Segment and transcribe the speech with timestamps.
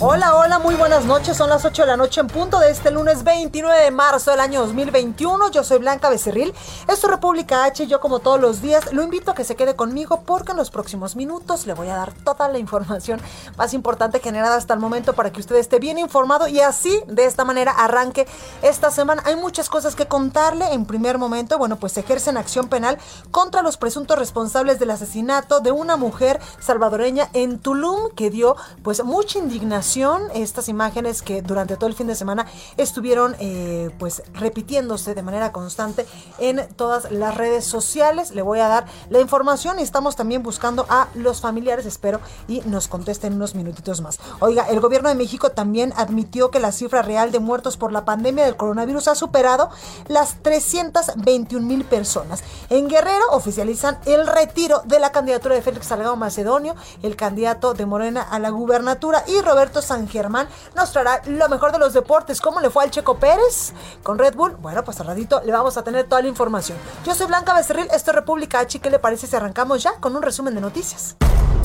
[0.00, 1.36] Hola, hola, muy buenas noches.
[1.36, 4.38] Son las 8 de la noche en punto de este lunes 29 de marzo del
[4.38, 5.50] año 2021.
[5.50, 6.54] Yo soy Blanca Becerril.
[6.82, 7.84] Esto es República H.
[7.88, 10.70] Yo, como todos los días, lo invito a que se quede conmigo porque en los
[10.70, 13.20] próximos minutos le voy a dar toda la información
[13.56, 17.24] más importante generada hasta el momento para que usted esté bien informado y así, de
[17.24, 18.28] esta manera, arranque
[18.62, 19.24] esta semana.
[19.26, 20.74] Hay muchas cosas que contarle.
[20.74, 22.98] En primer momento, bueno, pues se ejercen acción penal
[23.32, 28.54] contra los presuntos responsables del asesinato de una mujer salvadoreña en Tulum que dio,
[28.84, 34.22] pues, mucha indignación estas imágenes que durante todo el fin de semana estuvieron eh, pues
[34.34, 36.06] repitiéndose de manera constante
[36.38, 38.32] en todas las redes sociales.
[38.32, 42.60] Le voy a dar la información y estamos también buscando a los familiares, espero, y
[42.66, 44.18] nos contesten unos minutitos más.
[44.40, 48.04] Oiga, el gobierno de México también admitió que la cifra real de muertos por la
[48.04, 49.70] pandemia del coronavirus ha superado
[50.06, 52.44] las 321 mil personas.
[52.68, 57.86] En Guerrero oficializan el retiro de la candidatura de Félix Salgado Macedonio, el candidato de
[57.86, 62.40] Morena a la gubernatura, y Roberto San Germán nos traerá lo mejor de los deportes.
[62.40, 64.56] ¿Cómo le fue al Checo Pérez con Red Bull?
[64.56, 66.78] Bueno, pues al ratito le vamos a tener toda la información.
[67.04, 68.80] Yo soy Blanca Becerril, esto es República H.
[68.80, 71.16] ¿Qué le parece si arrancamos ya con un resumen de noticias?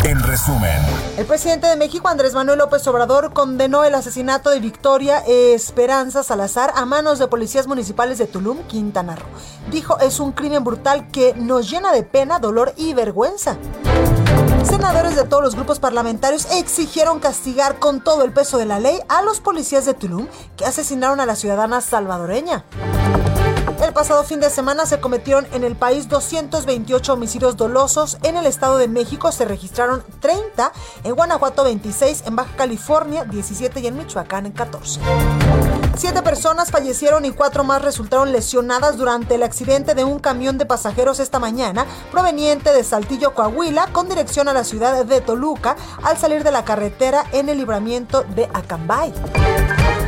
[0.03, 0.81] En resumen,
[1.17, 6.73] El presidente de México, Andrés Manuel López Obrador, condenó el asesinato de Victoria Esperanza Salazar
[6.75, 9.29] a manos de policías municipales de Tulum, Quintana Roo.
[9.71, 13.55] Dijo, es un crimen brutal que nos llena de pena, dolor y vergüenza.
[14.63, 18.99] Senadores de todos los grupos parlamentarios exigieron castigar con todo el peso de la ley
[19.09, 22.65] a los policías de Tulum que asesinaron a la ciudadana salvadoreña.
[23.83, 28.17] El pasado fin de semana se cometieron en el país 228 homicidios dolosos.
[28.23, 30.71] En el Estado de México se registraron 30,
[31.03, 35.01] en Guanajuato 26, en Baja California 17 y en Michoacán 14.
[35.95, 40.65] Siete personas fallecieron y cuatro más resultaron lesionadas durante el accidente de un camión de
[40.65, 46.17] pasajeros esta mañana proveniente de Saltillo, Coahuila, con dirección a la ciudad de Toluca al
[46.17, 49.13] salir de la carretera en el libramiento de Acambay.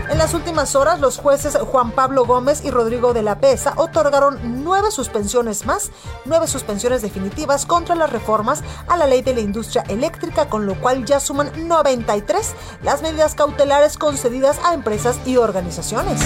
[0.09, 4.63] En las últimas horas, los jueces Juan Pablo Gómez y Rodrigo de la Pesa otorgaron
[4.63, 5.91] nueve suspensiones más,
[6.25, 10.79] nueve suspensiones definitivas contra las reformas a la ley de la industria eléctrica, con lo
[10.79, 16.21] cual ya suman 93 las medidas cautelares concedidas a empresas y organizaciones.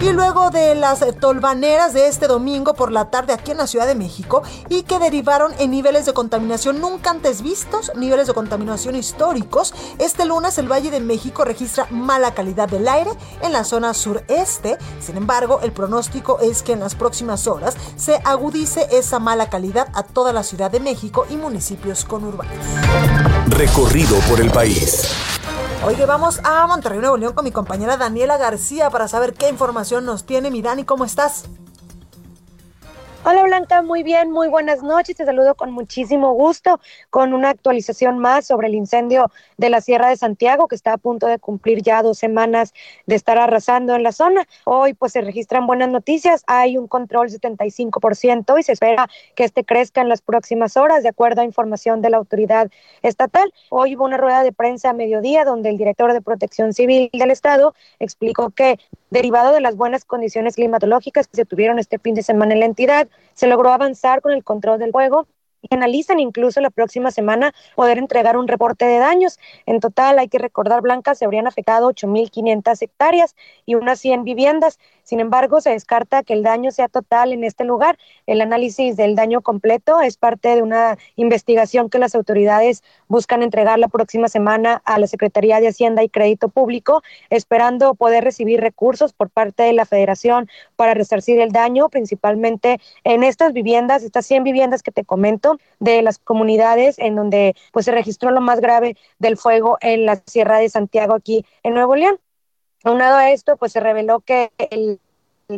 [0.00, 3.86] Y luego de las tolvaneras de este domingo por la tarde aquí en la Ciudad
[3.86, 8.96] de México y que derivaron en niveles de contaminación nunca antes vistos, niveles de contaminación
[8.96, 13.10] históricos, este lunes el Valle de México registra mala calidad del aire
[13.42, 14.78] en la zona sureste.
[15.00, 19.88] Sin embargo, el pronóstico es que en las próximas horas se agudice esa mala calidad
[19.94, 22.52] a toda la Ciudad de México y municipios conurbanos.
[23.48, 25.08] recorrido por el país.
[25.84, 30.04] Oye, vamos a Monterrey, Nuevo León con mi compañera Daniela García para saber qué información
[30.04, 30.50] nos tiene.
[30.50, 31.44] Mi Dani, ¿cómo estás?
[33.22, 35.14] Hola Blanca, muy bien, muy buenas noches.
[35.14, 40.08] Te saludo con muchísimo gusto con una actualización más sobre el incendio de la Sierra
[40.08, 42.72] de Santiago que está a punto de cumplir ya dos semanas
[43.04, 44.48] de estar arrasando en la zona.
[44.64, 49.64] Hoy pues se registran buenas noticias, hay un control 75% y se espera que este
[49.64, 52.70] crezca en las próximas horas de acuerdo a información de la autoridad
[53.02, 53.52] estatal.
[53.68, 57.30] Hoy hubo una rueda de prensa a mediodía donde el director de Protección Civil del
[57.30, 58.78] Estado explicó que
[59.10, 62.66] derivado de las buenas condiciones climatológicas que se tuvieron este fin de semana en la
[62.66, 65.26] entidad, se logró avanzar con el control del fuego
[65.62, 69.38] y analizan incluso la próxima semana poder entregar un reporte de daños.
[69.66, 73.36] En total, hay que recordar, Blanca, se habrían afectado 8.500 hectáreas
[73.66, 74.78] y unas 100 viviendas.
[75.02, 77.98] Sin embargo, se descarta que el daño sea total en este lugar.
[78.26, 83.78] El análisis del daño completo es parte de una investigación que las autoridades buscan entregar
[83.78, 89.12] la próxima semana a la Secretaría de Hacienda y Crédito Público, esperando poder recibir recursos
[89.12, 94.44] por parte de la Federación para resarcir el daño, principalmente en estas viviendas, estas 100
[94.44, 98.96] viviendas que te comento, de las comunidades en donde pues se registró lo más grave
[99.18, 102.18] del fuego en la Sierra de Santiago aquí en Nuevo León.
[102.84, 105.00] Aunado a esto, pues se reveló que el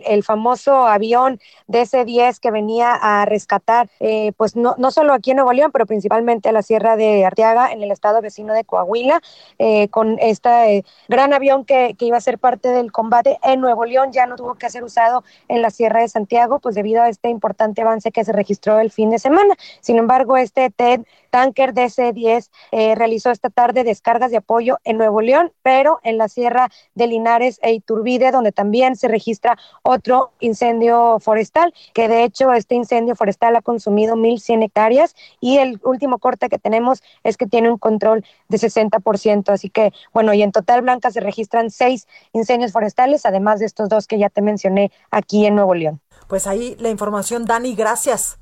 [0.06, 5.36] el famoso avión DC-10 que venía a rescatar, eh, pues no, no solo aquí en
[5.36, 9.20] Nuevo León, pero principalmente a la Sierra de Arteaga, en el estado vecino de Coahuila,
[9.58, 13.60] eh, con este eh, gran avión que, que, iba a ser parte del combate en
[13.60, 17.02] Nuevo León, ya no tuvo que ser usado en la Sierra de Santiago, pues debido
[17.02, 19.54] a este importante avance que se registró el fin de semana.
[19.80, 22.50] Sin embargo, este TED tanker DC-10
[22.94, 27.58] realizó esta tarde descargas de apoyo en Nuevo León, pero en la Sierra de Linares
[27.62, 33.56] e Iturbide, donde también se registra otro incendio forestal, que de hecho este incendio forestal
[33.56, 38.24] ha consumido 1.100 hectáreas y el último corte que tenemos es que tiene un control
[38.48, 39.48] de 60%.
[39.48, 43.88] Así que, bueno, y en total, Blanca, se registran seis incendios forestales, además de estos
[43.88, 46.00] dos que ya te mencioné aquí en Nuevo León.
[46.28, 48.41] Pues ahí la información, Dani, gracias.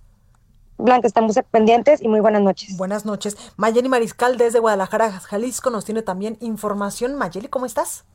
[0.81, 2.77] Blanca, estamos pendientes y muy buenas noches.
[2.79, 3.53] Buenas noches.
[3.57, 7.17] Mayeli Mariscal desde Guadalajara, Jalisco, nos tiene también información.
[7.17, 8.07] Mayeli, ¿cómo estás?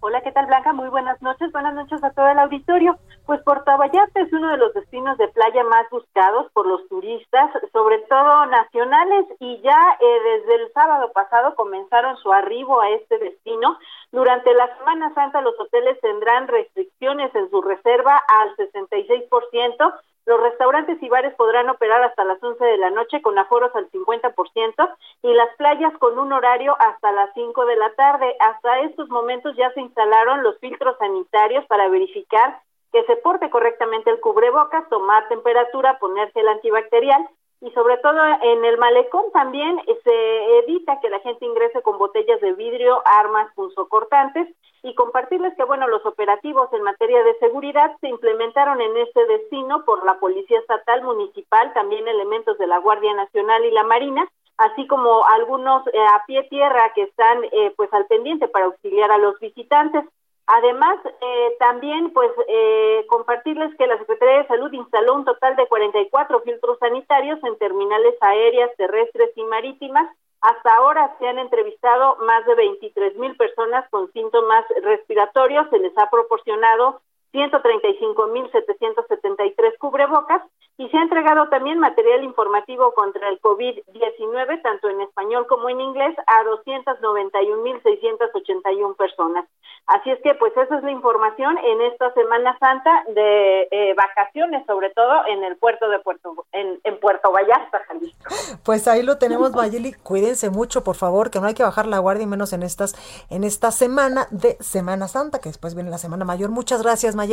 [0.00, 0.72] Hola, ¿qué tal Blanca?
[0.72, 1.50] Muy buenas noches.
[1.50, 2.96] Buenas noches a todo el auditorio.
[3.24, 7.50] Pues Puerto Vallarta es uno de los destinos de playa más buscados por los turistas,
[7.72, 13.18] sobre todo nacionales, y ya eh, desde el sábado pasado comenzaron su arribo a este
[13.18, 13.78] destino.
[14.12, 19.94] Durante la Semana Santa los hoteles tendrán restricciones en su reserva al 66%,
[20.26, 23.88] los restaurantes y bares podrán operar hasta las 11 de la noche con aforos al
[23.92, 28.34] 50% y las playas con un horario hasta las 5 de la tarde.
[28.40, 32.60] Hasta estos momentos ya se instalaron los filtros sanitarios para verificar
[32.92, 37.28] que se porte correctamente el cubrebocas, tomar temperatura, ponerse el antibacterial
[37.60, 42.40] y sobre todo en el malecón también se evita que la gente ingrese con botellas
[42.40, 44.48] de vidrio, armas punzocortantes
[44.82, 49.84] y compartirles que bueno, los operativos en materia de seguridad se implementaron en este destino
[49.84, 54.86] por la Policía Estatal Municipal, también elementos de la Guardia Nacional y la Marina, así
[54.86, 59.18] como algunos eh, a pie tierra que están eh, pues al pendiente para auxiliar a
[59.18, 60.04] los visitantes.
[60.46, 65.66] Además, eh, también pues eh, compartirles que la Secretaría de Salud instaló un total de
[65.66, 70.08] 44 filtros sanitarios en terminales aéreas, terrestres y marítimas.
[70.40, 75.68] Hasta ahora se han entrevistado más de 23 mil personas con síntomas respiratorios.
[75.70, 77.00] Se les ha proporcionado
[77.36, 80.42] 135.773 cubrebocas
[80.78, 85.80] y se ha entregado también material informativo contra el COVID-19, tanto en español como en
[85.80, 89.46] inglés, a 291.681 personas.
[89.86, 94.66] Así es que, pues, esa es la información en esta Semana Santa de eh, vacaciones,
[94.66, 98.34] sobre todo en el puerto de Puerto, en, Puerto Vallarta, Jalisco.
[98.64, 99.92] Pues ahí lo tenemos, Mayeli.
[99.92, 102.96] Cuídense mucho, por favor, que no hay que bajar la guardia y menos en estas,
[103.30, 106.50] en esta semana de Semana Santa, que después viene la Semana Mayor.
[106.50, 107.25] Muchas gracias, Mayeli.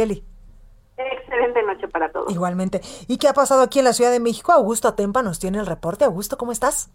[0.97, 2.31] Excelente noche para todos.
[2.31, 2.81] Igualmente.
[3.07, 4.51] ¿Y qué ha pasado aquí en la Ciudad de México?
[4.51, 6.05] Augusto Atempa nos tiene el reporte.
[6.05, 6.91] Augusto, ¿cómo estás?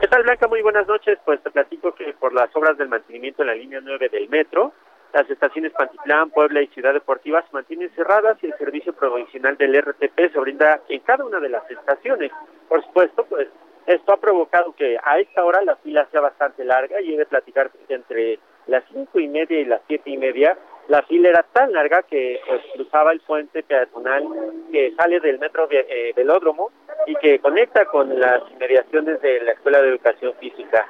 [0.00, 0.46] ¿Qué tal, Blanca?
[0.46, 1.18] Muy buenas noches.
[1.24, 4.72] Pues te platico que por las obras del mantenimiento en la línea 9 del metro,
[5.12, 9.80] las estaciones Pantitlán, Puebla y Ciudad Deportiva se mantienen cerradas y el servicio provisional del
[9.80, 12.30] RTP se brinda en cada una de las estaciones.
[12.68, 13.48] Por supuesto, pues
[13.86, 17.24] esto ha provocado que a esta hora la fila sea bastante larga y he de
[17.24, 20.56] platicar entre las cinco y media y las siete y media
[20.88, 24.26] la fila era tan larga que pues, cruzaba el puente peatonal
[24.72, 26.70] que sale del metro eh, velódromo
[27.06, 30.86] y que conecta con las inmediaciones de la Escuela de Educación Física.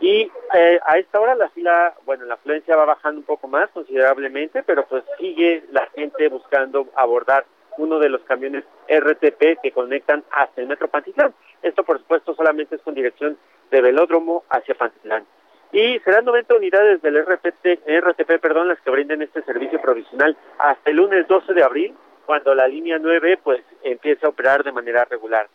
[0.00, 3.70] Y eh, a esta hora la fila, bueno, la afluencia va bajando un poco más
[3.70, 7.46] considerablemente, pero pues sigue la gente buscando abordar
[7.78, 11.32] uno de los camiones RTP que conectan hasta el metro Pantitlán.
[11.62, 13.38] Esto, por supuesto, solamente es con dirección
[13.70, 15.24] de velódromo hacia Pantitlán
[15.78, 20.90] y serán 90 unidades del RPT, RTP perdón, las que brinden este servicio provisional hasta
[20.90, 21.94] el lunes 12 de abril,
[22.26, 25.48] cuando la línea 9 pues empiece a operar de manera regular.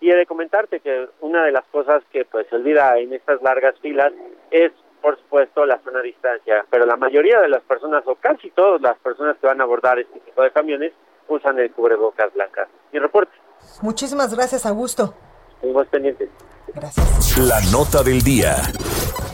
[0.00, 3.40] Y he de comentarte que una de las cosas que pues se olvida en estas
[3.40, 4.12] largas filas
[4.50, 8.50] es por supuesto la zona de distancia, pero la mayoría de las personas o casi
[8.50, 10.92] todas las personas que van a abordar este tipo de camiones
[11.28, 12.66] usan el cubrebocas blanca.
[12.92, 13.32] Mi reporte.
[13.82, 15.14] Muchísimas gracias, Augusto.
[15.60, 16.30] Seguimos pendientes.
[16.78, 17.38] Gracias.
[17.38, 18.62] La nota del día.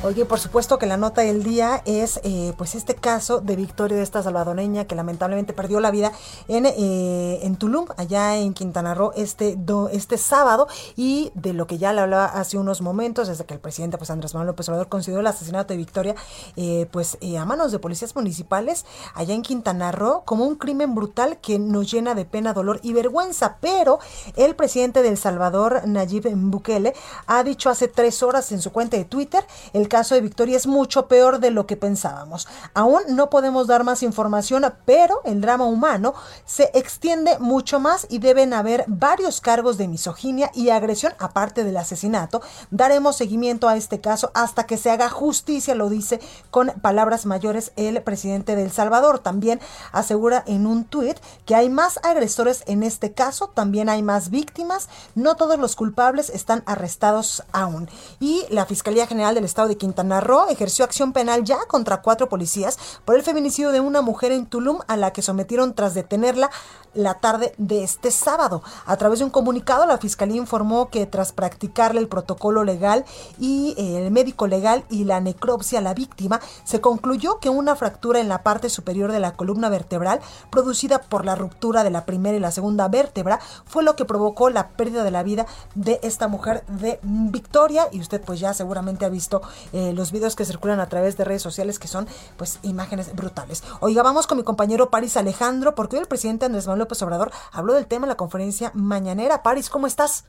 [0.04, 3.96] Oye, por supuesto que la nota del día es eh, pues este caso de Victoria
[3.96, 6.12] de esta salvadoreña que lamentablemente perdió la vida
[6.46, 9.56] en, eh, en Tulum, allá en Quintana Roo, este,
[9.92, 13.60] este sábado, y de lo que ya le hablaba hace unos momentos, desde que el
[13.60, 16.14] presidente pues Andrés Manuel López Obrador consideró el asesinato de Victoria
[16.56, 18.84] eh, pues a manos de policías municipales
[19.14, 22.92] allá en Quintana Roo como un crimen brutal que nos llena de pena, dolor y
[22.92, 23.56] vergüenza.
[23.62, 24.00] Pero
[24.36, 26.92] el presidente de El Salvador, Nayib Bukele,
[27.26, 30.66] ha dicho hace tres horas en su cuenta de Twitter el caso de Victoria es
[30.66, 32.46] mucho peor de lo que pensábamos.
[32.74, 36.14] Aún no podemos dar más información, pero el drama humano
[36.44, 41.76] se extiende mucho más y deben haber varios cargos de misoginia y agresión aparte del
[41.76, 42.42] asesinato.
[42.70, 47.72] Daremos seguimiento a este caso hasta que se haga justicia, lo dice con palabras mayores
[47.76, 49.18] el presidente de El Salvador.
[49.18, 49.60] También
[49.92, 54.88] asegura en un tuit que hay más agresores en este caso, también hay más víctimas,
[55.14, 57.13] no todos los culpables están arrestados
[57.52, 57.88] aún.
[58.21, 62.28] Y la Fiscalía General del Estado de Quintana Roo ejerció acción penal ya contra cuatro
[62.28, 66.50] policías por el feminicidio de una mujer en Tulum a la que sometieron tras detenerla
[66.94, 68.62] la tarde de este sábado.
[68.87, 73.04] A través de un comunicado, la Fiscalía informó que tras practicarle el protocolo legal
[73.38, 77.76] y eh, el médico legal y la necropsia a la víctima, se concluyó que una
[77.76, 82.04] fractura en la parte superior de la columna vertebral, producida por la ruptura de la
[82.04, 85.99] primera y la segunda vértebra, fue lo que provocó la pérdida de la vida de
[86.02, 87.84] esta mujer de Victoria.
[87.92, 89.42] Y usted pues ya seguramente ha visto
[89.73, 92.06] eh, los videos que circulan a través de redes sociales que son
[92.37, 93.62] pues imágenes brutales.
[93.80, 97.30] Oiga, vamos con mi compañero Paris Alejandro, porque hoy el presidente Andrés Manuel López Obrador
[97.52, 99.42] habló del tema en la conferencia mañanera.
[99.42, 100.28] Paris, ¿cómo estás?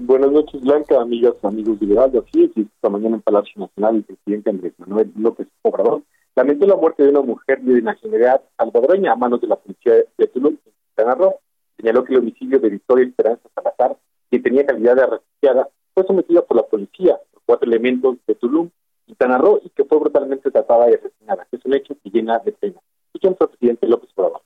[0.00, 2.22] Buenas noches, Blanca, amigas, amigos liberales.
[2.22, 6.02] Así es, esta mañana en Palacio Nacional el presidente Andrés Manuel López Obrador
[6.36, 10.26] lamentó la muerte de una mujer de nacionalidad salvadoreña a manos de la policía de
[10.28, 10.56] Tulum,
[10.94, 11.34] en.
[11.76, 13.96] Señaló que el homicidio de Victoria Esperanza Salazar,
[14.30, 18.70] que tenía calidad de refugiada, fue sometida por la policía por cuatro elementos de Tulum,
[19.06, 21.46] Quintana Roo, y que fue brutalmente tratada y asesinada.
[21.50, 22.80] Es un hecho que llena de pena.
[23.06, 24.42] Escuchamos al presidente López Obrador.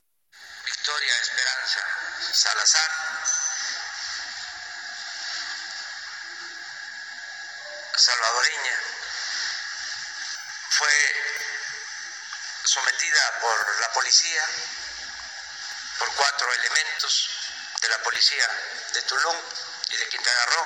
[0.65, 1.79] Victoria Esperanza
[2.33, 2.89] Salazar
[7.95, 8.75] salvadoreña
[10.69, 10.89] fue
[12.65, 14.41] sometida por la policía,
[15.99, 17.29] por cuatro elementos
[17.81, 18.45] de la policía
[18.93, 19.35] de Tulum
[19.93, 20.65] y de Quintana Roo.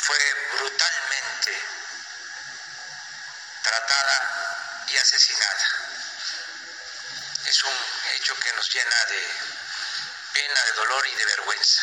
[0.00, 0.16] Fue
[0.56, 1.52] brutalmente
[3.62, 4.16] tratada
[4.88, 5.66] y asesinada.
[7.48, 7.76] Es un
[8.16, 9.20] hecho que nos llena de
[10.32, 11.80] pena, de dolor y de vergüenza.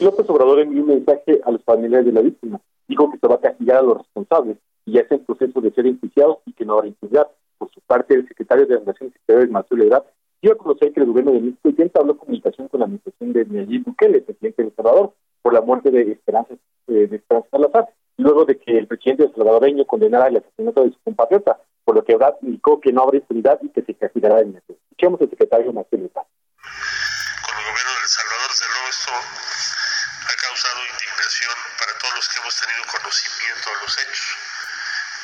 [0.00, 2.60] López Obrador envió un mensaje a los familiares de la víctima.
[2.86, 5.72] Dijo que se va a castigar a los responsables y ya está en proceso de
[5.72, 7.28] ser enjuiciados y que no habrá impunidad.
[7.56, 10.04] Por su parte, el secretario de Relaciones Exteriores, Marcelo Ebrard,
[10.40, 13.44] dio a conocer que el gobierno de México ya entabló comunicación con la administración de
[13.44, 16.54] Nayib Bukele, presidente de El Salvador, por la muerte de Esperanza,
[16.88, 20.98] eh, de Esperanza Salazar, luego de que el presidente salvadoreño condenara el asesinato de su
[21.02, 24.56] compatriota, por lo que Ebrard indicó que no habrá impunidad y que se castigará en
[24.56, 24.74] eso.
[24.90, 26.10] Escuchemos al secretario Marcelo.
[26.10, 32.28] Con el gobierno de El Salvador, desde luego, esto ha causado indignación para todos los
[32.28, 34.28] que hemos tenido conocimiento de los hechos.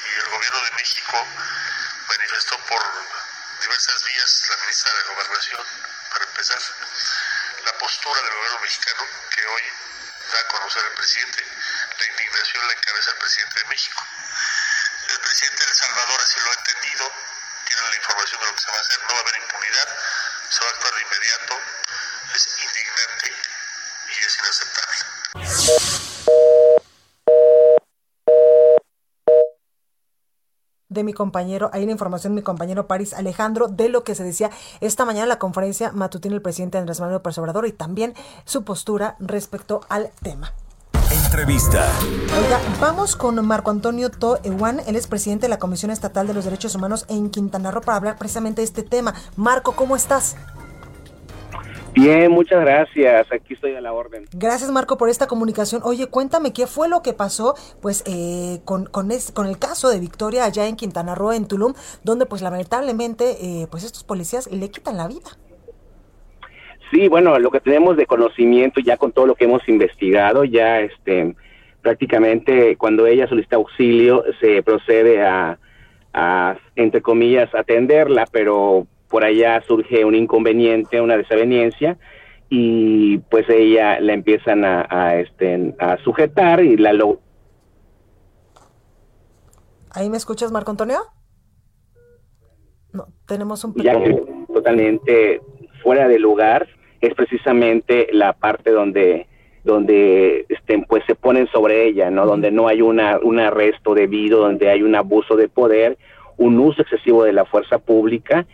[0.04, 1.16] Y el gobierno de México
[2.08, 2.82] manifestó por
[3.64, 5.66] diversas vías, la ministra de Gobernación,
[6.10, 6.60] para empezar,
[7.64, 9.62] la postura del gobierno mexicano que hoy
[10.32, 11.46] da a conocer el presidente.
[11.98, 14.06] La indignación la encabeza el presidente de México.
[15.08, 17.12] El presidente de El Salvador así lo ha entendido,
[17.64, 19.88] tiene la información de lo que se va a hacer, no va a haber impunidad,
[20.50, 21.60] se va a actuar de inmediato,
[22.34, 23.32] es indignante
[24.08, 26.33] y es inaceptable.
[30.94, 34.24] De mi compañero, ahí la información de mi compañero Paris Alejandro de lo que se
[34.24, 38.14] decía esta mañana en la conferencia matutina el presidente Andrés Manuel López Obrador y también
[38.44, 40.52] su postura respecto al tema.
[41.10, 41.86] Entrevista.
[42.42, 46.34] Oiga, vamos con Marco Antonio To Ewan, él es presidente de la Comisión Estatal de
[46.34, 49.14] los Derechos Humanos en Quintana Roo para hablar precisamente de este tema.
[49.36, 50.36] Marco, ¿cómo estás?
[51.94, 53.30] Bien, muchas gracias.
[53.30, 54.26] Aquí estoy a la orden.
[54.32, 55.80] Gracias, Marco, por esta comunicación.
[55.84, 59.88] Oye, cuéntame qué fue lo que pasó, pues, eh, con, con, es, con el caso
[59.88, 64.50] de Victoria allá en Quintana Roo, en Tulum, donde, pues, lamentablemente, eh, pues, estos policías
[64.50, 65.30] le quitan la vida.
[66.90, 70.80] Sí, bueno, lo que tenemos de conocimiento ya con todo lo que hemos investigado, ya,
[70.80, 71.34] este,
[71.80, 75.58] prácticamente cuando ella solicita auxilio se procede a,
[76.12, 81.98] a entre comillas, atenderla, pero por allá surge un inconveniente, una desaveniencia
[82.48, 87.20] y pues ella la empiezan a, a este a sujetar y la lo
[89.92, 90.98] ¿Ahí me escuchas, Marco Antonio?
[92.92, 93.94] No, tenemos un ya
[94.52, 95.40] totalmente
[95.84, 96.66] fuera de lugar
[97.00, 99.28] es precisamente la parte donde
[99.62, 102.26] donde este, pues se ponen sobre ella, ¿no?
[102.26, 105.98] Donde no hay una un arresto debido, donde hay un abuso de poder,
[106.36, 108.44] un uso excesivo de la fuerza pública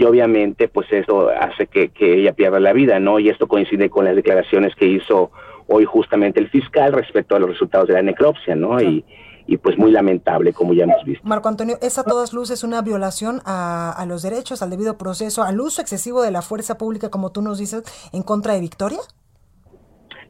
[0.00, 3.18] y obviamente pues eso hace que, que, ella pierda la vida, ¿no?
[3.18, 5.30] Y esto coincide con las declaraciones que hizo
[5.66, 8.80] hoy justamente el fiscal respecto a los resultados de la necropsia, ¿no?
[8.80, 9.04] Y,
[9.46, 11.22] y pues muy lamentable, como ya hemos visto.
[11.28, 15.42] Marco Antonio, ¿es a todas luces una violación a, a los derechos, al debido proceso,
[15.42, 17.82] al uso excesivo de la fuerza pública, como tú nos dices,
[18.14, 19.00] en contra de Victoria?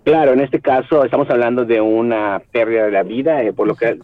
[0.04, 3.75] Claro, en este caso estamos hablando de una pérdida de la vida, eh, por lo
[3.75, 3.99] que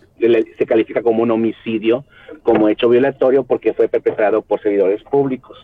[0.59, 2.05] se califica como un homicidio,
[2.43, 5.57] como hecho violatorio, porque fue perpetrado por servidores públicos.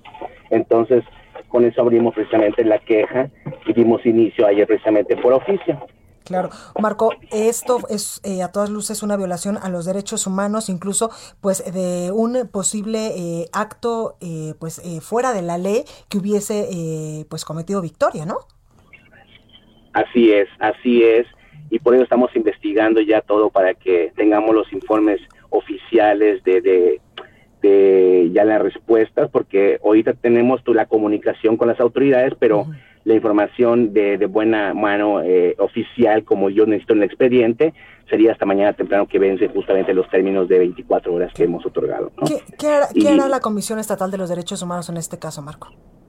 [0.51, 1.05] Entonces,
[1.49, 3.29] con eso abrimos precisamente la queja
[3.67, 5.87] y dimos inicio ayer precisamente por oficio.
[6.25, 11.11] Claro, Marco, esto es eh, a todas luces una violación a los derechos humanos, incluso
[11.41, 17.45] pues de un posible eh, acto eh, pues fuera de la ley que hubiese pues
[17.45, 18.39] cometido Victoria, ¿no?
[19.93, 21.27] Así es, así es,
[21.71, 25.21] y por eso estamos investigando ya todo para que tengamos los informes
[25.51, 27.01] oficiales de, de,
[27.63, 32.67] de ya las respuestas, porque ahorita tenemos la comunicación con las autoridades, pero
[33.05, 37.75] la información de, de buena mano eh, oficial, como yo necesito en el expediente,
[38.09, 42.13] sería hasta mañana temprano que vence justamente los términos de 24 horas que hemos otorgado.
[42.59, 45.69] ¿Qué, hará, la Comisión Estatal de los Derechos Humanos en este caso, Marco?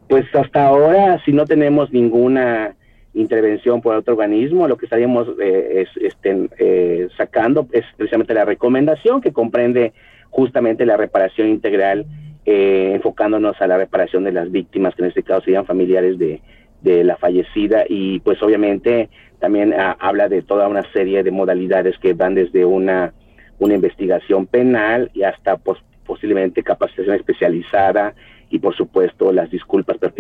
[0.09, 2.75] Pues hasta ahora, si no tenemos ninguna
[3.13, 8.45] intervención por otro organismo, lo que estaríamos eh, es, este, eh, sacando es precisamente la
[8.45, 9.93] recomendación que comprende
[10.29, 12.05] justamente la reparación integral,
[12.45, 16.41] enfocándonos a la reparación de las víctimas, que en este caso serían familiares de,
[16.83, 21.97] de la fallecida y pues obviamente también ah, habla de toda una serie de modalidades
[21.97, 23.13] que van desde una,
[23.59, 28.13] una investigación penal y hasta pues, posiblemente capacitación especializada
[28.49, 30.12] y por supuesto las disculpas pertinentes,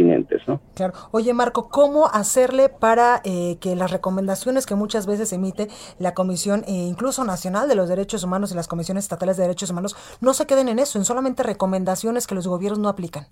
[0.47, 0.61] ¿no?
[0.75, 0.93] Claro.
[1.11, 5.67] Oye Marco, ¿cómo hacerle para eh, que las recomendaciones que muchas veces emite
[5.99, 9.69] la Comisión, eh, incluso Nacional de los Derechos Humanos y las Comisiones Estatales de Derechos
[9.69, 13.27] Humanos, no se queden en eso, en solamente recomendaciones que los gobiernos no aplican?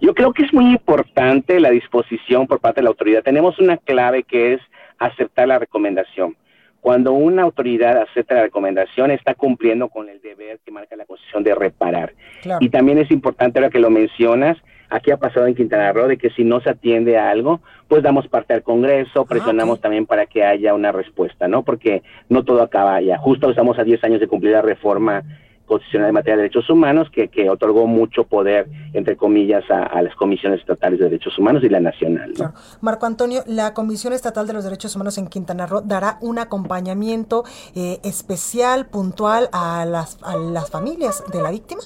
[0.00, 3.22] Yo creo que es muy importante la disposición por parte de la autoridad.
[3.22, 4.60] Tenemos una clave que es
[4.98, 6.36] aceptar la recomendación.
[6.80, 11.42] Cuando una autoridad acepta la recomendación, está cumpliendo con el deber que marca la Constitución
[11.42, 12.14] de reparar.
[12.60, 14.56] Y también es importante, ahora que lo mencionas,
[14.96, 18.02] aquí ha pasado en Quintana Roo, de que si no se atiende a algo, pues
[18.02, 21.62] damos parte al Congreso, ah, presionamos también para que haya una respuesta, ¿no?
[21.62, 23.18] Porque no todo acaba ya.
[23.18, 25.22] Justo estamos a 10 años de cumplir la reforma
[25.66, 30.14] constitucional de materia de derechos humanos que, que otorgó mucho poder, entre comillas, a, las
[30.14, 32.32] comisiones estatales de derechos humanos y la nacional.
[32.80, 37.44] Marco Antonio, la Comisión Estatal de los Derechos Humanos en Quintana Roo dará un acompañamiento
[37.74, 41.82] eh, especial, puntual a las, a las familias de la víctima.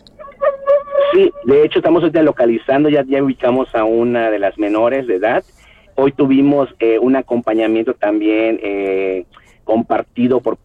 [1.13, 5.17] Sí, de hecho estamos ahorita localizando, ya, ya ubicamos a una de las menores de
[5.17, 5.45] edad.
[5.97, 9.27] Hoy tuvimos eh, un acompañamiento también eh,
[9.65, 10.59] compartido por...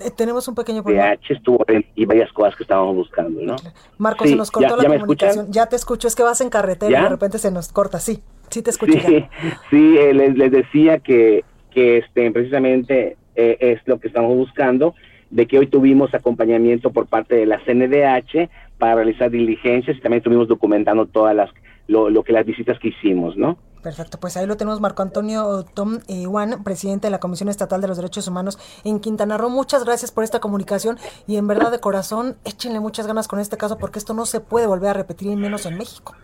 [0.00, 1.16] Eh, tenemos un pequeño problema.
[1.28, 1.64] estuvo
[1.94, 3.56] y varias cosas que estábamos buscando, ¿no?
[3.98, 5.50] Marco, se nos cortó la comunicación.
[5.50, 7.98] Ya te escucho, es que vas en carretera y de repente se nos corta.
[7.98, 8.98] Sí, sí te escucho.
[8.98, 9.24] Sí,
[9.70, 14.94] sí eh, les, les, decía que, que este, precisamente eh, es lo que estamos buscando,
[15.30, 20.18] de que hoy tuvimos acompañamiento por parte de la CNDH para realizar diligencias y también
[20.18, 21.50] estuvimos documentando todas las
[21.88, 23.58] lo, lo que las visitas que hicimos, ¿no?
[23.86, 27.86] Perfecto, pues ahí lo tenemos Marco Antonio Tom Juan, presidente de la Comisión Estatal de
[27.86, 29.48] los Derechos Humanos en Quintana Roo.
[29.48, 33.56] Muchas gracias por esta comunicación y en verdad de corazón échenle muchas ganas con este
[33.56, 36.16] caso porque esto no se puede volver a repetir y menos en México.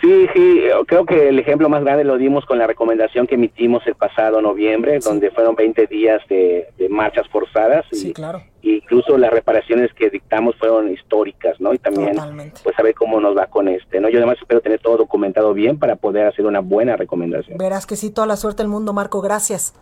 [0.00, 3.86] Sí, sí, creo que el ejemplo más grande lo dimos con la recomendación que emitimos
[3.86, 7.84] el pasado noviembre, donde fueron 20 días de, marchas forzadas.
[7.92, 8.42] Sí, y, claro.
[8.62, 11.74] incluso las reparaciones que dictamos fueron históricas, ¿no?
[11.74, 12.16] Y también,
[12.62, 14.08] pues, a ver cómo nos va con este, ¿no?
[14.08, 17.58] Yo además espero tener todo documentado bien para poder hacer una buena recomendación.
[17.58, 19.20] Verás que sí, toda la suerte del mundo, Marco.
[19.20, 19.74] Gracias.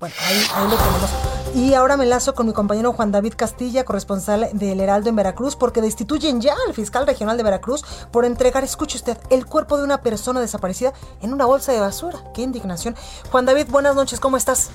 [0.00, 1.39] Bueno, ahí, ahí lo tenemos.
[1.52, 5.56] Y ahora me enlazo con mi compañero Juan David Castilla, corresponsal del Heraldo en Veracruz,
[5.56, 7.82] porque destituyen ya al fiscal regional de Veracruz
[8.12, 12.18] por entregar, escuche usted, el cuerpo de una persona desaparecida en una bolsa de basura.
[12.36, 12.94] ¡Qué indignación!
[13.32, 14.70] Juan David, buenas noches, ¿cómo estás?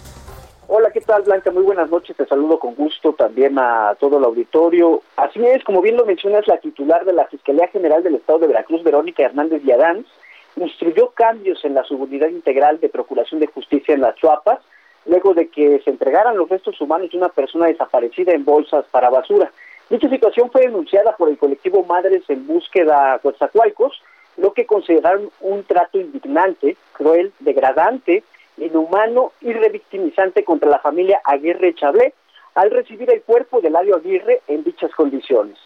[0.67, 1.49] Hola, ¿qué tal Blanca?
[1.49, 5.01] Muy buenas noches, te saludo con gusto también a todo el auditorio.
[5.15, 8.47] Así es, como bien lo mencionas, la titular de la Fiscalía General del Estado de
[8.47, 10.05] Veracruz, Verónica Hernández Villadán,
[10.57, 14.59] instruyó cambios en la subunidad integral de Procuración de Justicia en las Chuapas,
[15.05, 19.09] luego de que se entregaran los restos humanos de una persona desaparecida en bolsas para
[19.09, 19.51] basura.
[19.89, 24.01] Dicha situación fue denunciada por el colectivo Madres en Búsqueda Coatzacoalcos,
[24.37, 28.23] lo que consideraron un trato indignante, cruel, degradante,
[28.57, 32.13] inhumano y revictimizante contra la familia Aguirre Chablé
[32.55, 35.57] al recibir el cuerpo de Ladio Aguirre en dichas condiciones.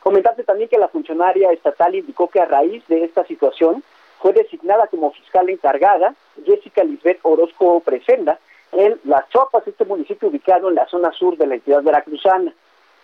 [0.00, 3.82] Comentarte también que la funcionaria estatal indicó que a raíz de esta situación
[4.20, 8.38] fue designada como fiscal encargada Jessica Lisbeth Orozco Presenda,
[8.76, 12.52] en Las Chopas, este municipio ubicado en la zona sur de la entidad veracruzana.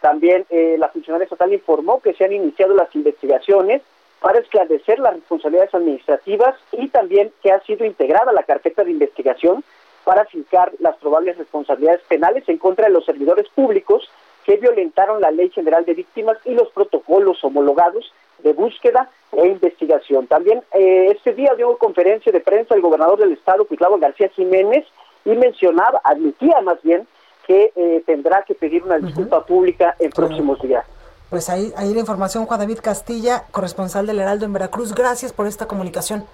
[0.00, 3.82] También eh, la funcionaria estatal informó que se han iniciado las investigaciones
[4.20, 9.64] para esclarecer las responsabilidades administrativas y también que ha sido integrada la carpeta de investigación
[10.04, 14.08] para fijar las probables responsabilidades penales en contra de los servidores públicos
[14.44, 20.26] que violentaron la Ley General de Víctimas y los protocolos homologados de búsqueda e investigación.
[20.26, 24.84] También eh, este día dio conferencia de prensa el gobernador del estado, Cuitlavo García Jiménez,
[25.24, 27.06] y mencionaba, admitía más bien,
[27.46, 30.84] que eh, tendrá que pedir una disculpa pública en próximos días.
[31.30, 34.94] Pues ahí, ahí la información, Juan David Castilla, corresponsal del Heraldo en Veracruz.
[34.94, 36.24] Gracias por esta comunicación.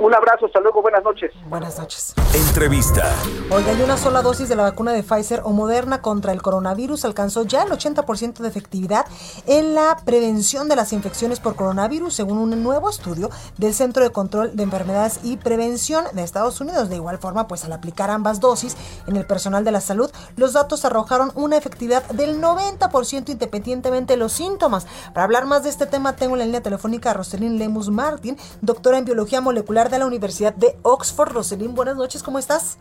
[0.00, 1.30] Un abrazo, hasta luego, buenas noches.
[1.50, 2.14] Buenas noches.
[2.32, 3.04] Entrevista.
[3.50, 7.04] Oiga, hay una sola dosis de la vacuna de Pfizer o Moderna contra el coronavirus
[7.04, 9.04] alcanzó ya el 80% de efectividad
[9.46, 14.10] en la prevención de las infecciones por coronavirus, según un nuevo estudio del Centro de
[14.10, 16.88] Control de Enfermedades y Prevención de Estados Unidos.
[16.88, 20.54] De igual forma, pues al aplicar ambas dosis en el personal de la salud, los
[20.54, 24.86] datos arrojaron una efectividad del 90% independientemente de los síntomas.
[25.12, 28.38] Para hablar más de este tema, tengo en la línea telefónica a Roselyn Lemus Martin,
[28.62, 31.32] doctora en biología molecular de la Universidad de Oxford.
[31.32, 32.78] Roselín, buenas noches, ¿cómo estás?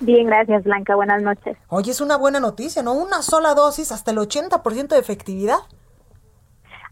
[0.00, 1.58] Bien, gracias Blanca, buenas noches.
[1.68, 2.94] Oye, es una buena noticia, ¿no?
[2.94, 5.58] Una sola dosis, hasta el 80% de efectividad.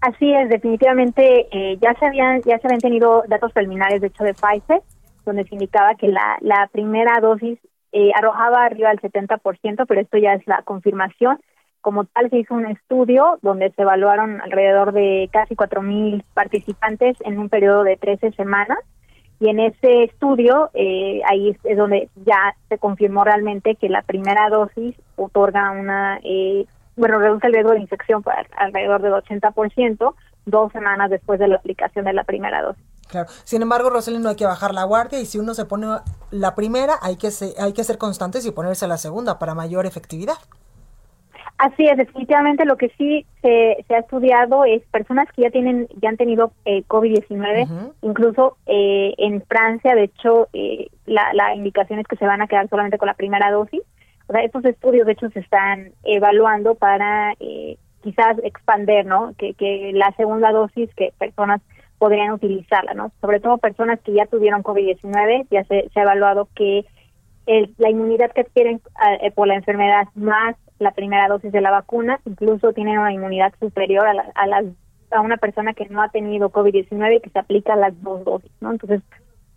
[0.01, 4.25] Así es, definitivamente eh, ya se habían ya se habían tenido datos preliminares, de hecho,
[4.25, 4.83] de Pfizer,
[5.25, 7.59] donde se indicaba que la, la primera dosis
[7.93, 11.41] eh, arrojaba arriba del 70%, pero esto ya es la confirmación.
[11.81, 17.39] Como tal, se hizo un estudio donde se evaluaron alrededor de casi 4.000 participantes en
[17.39, 18.79] un periodo de 13 semanas
[19.41, 24.49] y en ese estudio, eh, ahí es donde ya se confirmó realmente que la primera
[24.49, 30.15] dosis otorga una, eh, bueno, reduce el riesgo de infección por alrededor del 80%,
[30.47, 32.83] dos semanas después de la aplicación de la primera dosis.
[33.09, 33.29] Claro.
[33.45, 35.87] Sin embargo, Rosalind, no hay que bajar la guardia y si uno se pone
[36.31, 40.37] la primera, hay que, hay que ser constantes y ponerse la segunda para mayor efectividad.
[41.59, 46.09] Así es, definitivamente lo que sí se, ha estudiado es personas que ya tienen ya
[46.09, 52.07] han tenido eh, COVID-19, incluso eh, en Francia, de hecho, eh, la, la indicación es
[52.07, 53.83] que se van a quedar solamente con la primera dosis.
[54.29, 59.35] O sea, estos estudios, de hecho, se están evaluando para eh, quizás expander, ¿no?
[59.37, 61.61] Que, que la segunda dosis que personas
[61.99, 63.11] podrían utilizarla, ¿no?
[63.21, 66.85] Sobre todo personas que ya tuvieron COVID-19, ya se, se ha evaluado que
[67.47, 68.81] el, la inmunidad que adquieren
[69.35, 74.07] por la enfermedad más la primera dosis de la vacuna, incluso tienen una inmunidad superior
[74.07, 74.65] a, a, las,
[75.11, 78.51] a una persona que no ha tenido COVID-19 y que se aplica las dos dosis,
[78.61, 78.71] ¿no?
[78.71, 79.03] Entonces,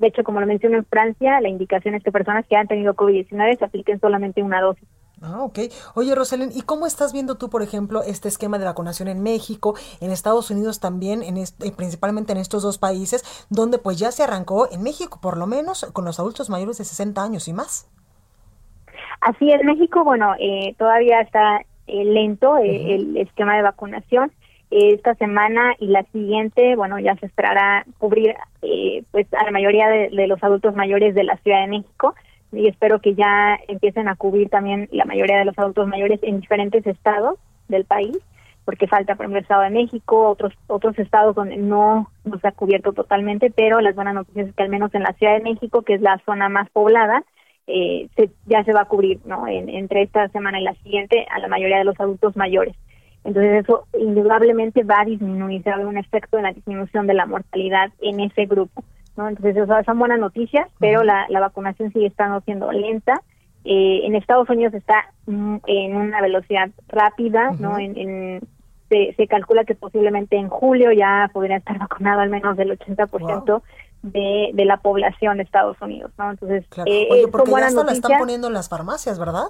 [0.02, 2.96] de hecho, como lo menciono en Francia, la indicación es que personas que han tenido
[2.96, 4.88] COVID-19 se apliquen solamente una dosis.
[5.22, 5.60] Ah, ok.
[5.94, 9.76] Oye, Rosalind, ¿y cómo estás viendo tú, por ejemplo, este esquema de vacunación en México,
[10.00, 14.24] en Estados Unidos también, en este, principalmente en estos dos países, donde pues ya se
[14.24, 17.88] arrancó, en México por lo menos, con los adultos mayores de 60 años y más?
[19.19, 24.32] Así es, México, bueno, eh, todavía está eh, lento eh, el esquema de vacunación.
[24.69, 28.36] esta semana y la siguiente, bueno, ya se esperará cubrir
[29.12, 32.15] pues a la mayoría de, los adultos mayores de la Ciudad de México
[32.54, 36.39] y espero que ya empiecen a cubrir también la mayoría de los adultos mayores en
[36.39, 38.17] diferentes estados del país
[38.65, 42.47] porque falta por ejemplo el Estado de México, otros otros estados donde no, no se
[42.47, 45.43] ha cubierto totalmente, pero las buenas noticias es que al menos en la Ciudad de
[45.43, 47.24] México, que es la zona más poblada,
[47.67, 48.10] eh,
[48.45, 49.47] ya se va a cubrir ¿no?
[49.47, 52.76] entre esta semana y la siguiente a la mayoría de los adultos mayores.
[53.24, 57.13] Entonces eso indudablemente va a disminuir, va a haber un efecto en la disminución de
[57.13, 58.84] la mortalidad en ese grupo.
[59.15, 59.30] ¿no?
[59.30, 63.21] Entonces eso son buenas noticias, pero la, la vacunación sigue estando siendo lenta.
[63.63, 67.78] Eh, en Estados Unidos está mm, en una velocidad rápida, ¿no?
[67.78, 68.41] En,
[68.89, 73.62] se, se, calcula que posiblemente en julio ya podría estar vacunado al menos del 80%
[74.04, 76.32] de, de la población de Estados Unidos, ¿no?
[76.32, 79.48] Entonces, eh, Oye, porque ya la están poniendo en las farmacias, ¿verdad?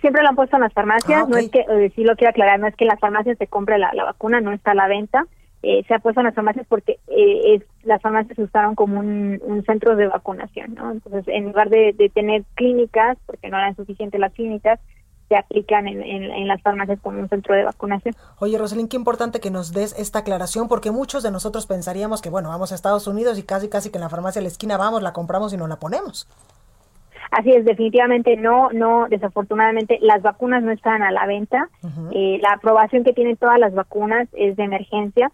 [0.00, 2.30] siempre lo han puesto en las farmacias, ah, no es que, eh, sí lo quiero
[2.30, 4.88] aclarar, no es que en las farmacias se compre la, vacuna, no está a la
[4.88, 5.26] venta,
[5.62, 9.00] eh, se ha puesto en las farmacias porque eh, es, las farmacias se usaron como
[9.00, 10.92] un, un, centro de vacunación, ¿no?
[10.92, 14.80] Entonces, en lugar de, de tener clínicas, porque no eran suficientes las clínicas,
[15.28, 18.14] se aplican en, en, las farmacias como un centro de vacunación.
[18.38, 22.30] Oye, Rosalín, qué importante que nos des esta aclaración, porque muchos de nosotros pensaríamos que,
[22.30, 24.76] bueno, vamos a Estados Unidos y casi, casi que en la farmacia de la esquina
[24.76, 26.26] vamos, la compramos y no la ponemos.
[27.30, 31.68] Así es, definitivamente no, no, desafortunadamente las vacunas no están a la venta.
[32.12, 35.30] eh, la aprobación que tienen todas las vacunas es de emergencia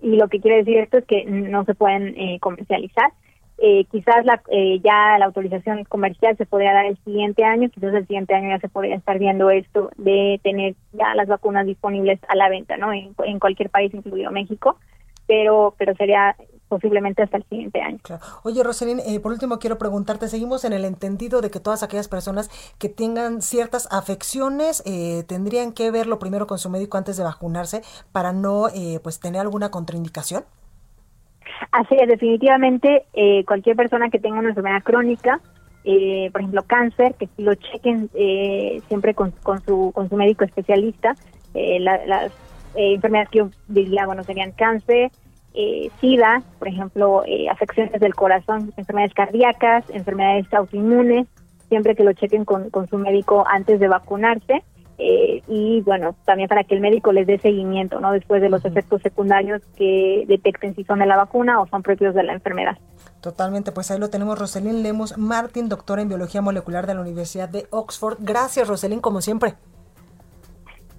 [0.00, 3.12] y lo que quiere decir esto es que no se pueden eh, comercializar.
[3.64, 7.94] Eh, quizás la, eh, ya la autorización comercial se podría dar el siguiente año, quizás
[7.94, 12.18] el siguiente año ya se podría estar viendo esto de tener ya las vacunas disponibles
[12.26, 12.92] a la venta, ¿no?
[12.92, 14.78] En, cualquier país, incluido México,
[15.28, 16.34] pero pero sería
[16.66, 17.98] posiblemente hasta el siguiente año.
[18.42, 22.08] Oye, Roselín, eh, por último quiero preguntarte, seguimos en el entendido de que todas aquellas
[22.08, 27.22] personas que tengan ciertas afecciones eh, tendrían que verlo primero con su médico antes de
[27.22, 30.42] vacunarse para no eh, pues tener alguna contraindicación.
[31.70, 35.40] Así es, definitivamente eh, cualquier persona que tenga una enfermedad crónica
[35.84, 40.44] eh, por ejemplo, cáncer, que lo chequen eh, siempre con, con, su, con su médico
[40.44, 41.14] especialista.
[41.54, 42.32] Eh, las
[42.74, 45.10] enfermedades que yo diría, bueno, serían cáncer,
[46.00, 51.26] SIDA, por ejemplo, afecciones del corazón, enfermedades cardíacas, enfermedades autoinmunes,
[51.68, 54.62] siempre que lo chequen con, con su médico antes de vacunarse.
[55.48, 58.12] Y bueno, también para que el médico les dé seguimiento, ¿no?
[58.12, 62.14] Después de los efectos secundarios que detecten si son de la vacuna o son propios
[62.14, 62.78] de la enfermedad.
[63.20, 67.48] Totalmente, pues ahí lo tenemos, Roselín Lemos Martín, doctora en Biología Molecular de la Universidad
[67.48, 68.18] de Oxford.
[68.20, 69.54] Gracias, Roselín, como siempre.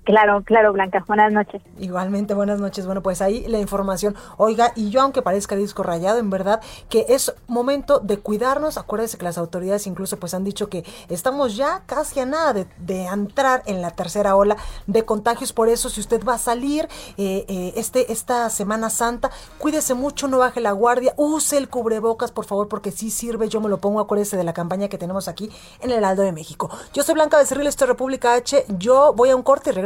[0.04, 1.04] Claro, claro, Blanca.
[1.08, 1.62] Buenas noches.
[1.80, 2.86] Igualmente, buenas noches.
[2.86, 4.16] Bueno, pues ahí la información.
[4.38, 8.78] Oiga, y yo aunque parezca disco rayado, en verdad que es momento de cuidarnos.
[8.78, 12.68] Acuérdense que las autoridades incluso pues han dicho que estamos ya casi a nada de,
[13.06, 15.54] entrar en la tercera ola de contagios.
[15.54, 16.88] Por eso, si usted va a salir
[17.18, 22.32] eh, eh, este, esta Semana Santa, cuídese mucho, no baje la guardia, use el cubrebocas,
[22.32, 23.48] por favor, porque sí sirve.
[23.48, 26.34] Yo me lo pongo, acuérdese de la campaña que tenemos aquí en el Aldo de
[26.34, 26.70] México.
[26.94, 28.66] Yo soy Blanca Becerril, esto es República H.
[28.78, 29.74] Yo voy a un corte y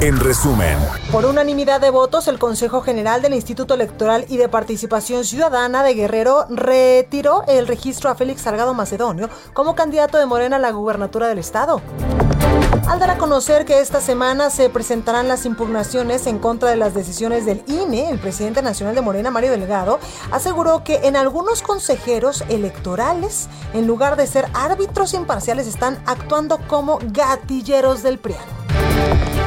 [0.00, 0.78] en resumen.
[1.10, 5.94] Por unanimidad de votos, el Consejo General del Instituto Electoral y de Participación Ciudadana de
[5.94, 11.26] Guerrero retiró el registro a Félix Salgado Macedonio como candidato de Morena a la gubernatura
[11.26, 11.80] del estado.
[12.86, 16.94] Al dar a conocer que esta semana se presentarán las impugnaciones en contra de las
[16.94, 19.98] decisiones del INE, el presidente nacional de Morena, Mario Delgado,
[20.30, 26.98] aseguró que en algunos consejeros electorales, en lugar de ser árbitros imparciales, están actuando como
[27.12, 28.38] gatilleros del PRIAN.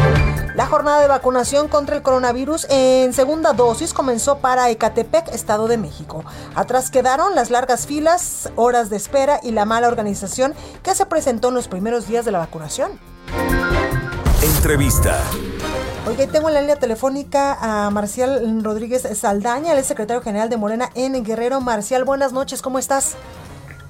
[0.55, 5.79] La jornada de vacunación contra el coronavirus en segunda dosis comenzó para Ecatepec, Estado de
[5.79, 6.25] México.
[6.55, 11.49] Atrás quedaron las largas filas, horas de espera y la mala organización que se presentó
[11.49, 12.99] en los primeros días de la vacunación.
[14.43, 15.21] Entrevista.
[16.09, 20.91] Oye, tengo en la línea telefónica a Marcial Rodríguez Saldaña, el secretario general de Morena
[20.95, 21.61] en Guerrero.
[21.61, 23.15] Marcial, buenas noches, ¿cómo estás?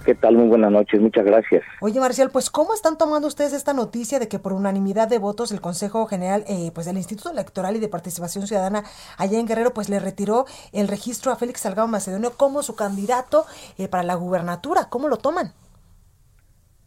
[0.04, 0.34] ¿Qué tal?
[0.34, 1.62] Muy buenas noches, muchas gracias.
[1.80, 5.52] Oye, Marcial, pues ¿cómo están tomando ustedes esta noticia de que por unanimidad de votos
[5.52, 8.82] el Consejo General eh, pues del Instituto Electoral y de Participación Ciudadana
[9.18, 13.44] allá en Guerrero pues le retiró el registro a Félix Salgado Macedonio como su candidato
[13.76, 14.88] eh, para la gubernatura?
[14.88, 15.52] ¿Cómo lo toman?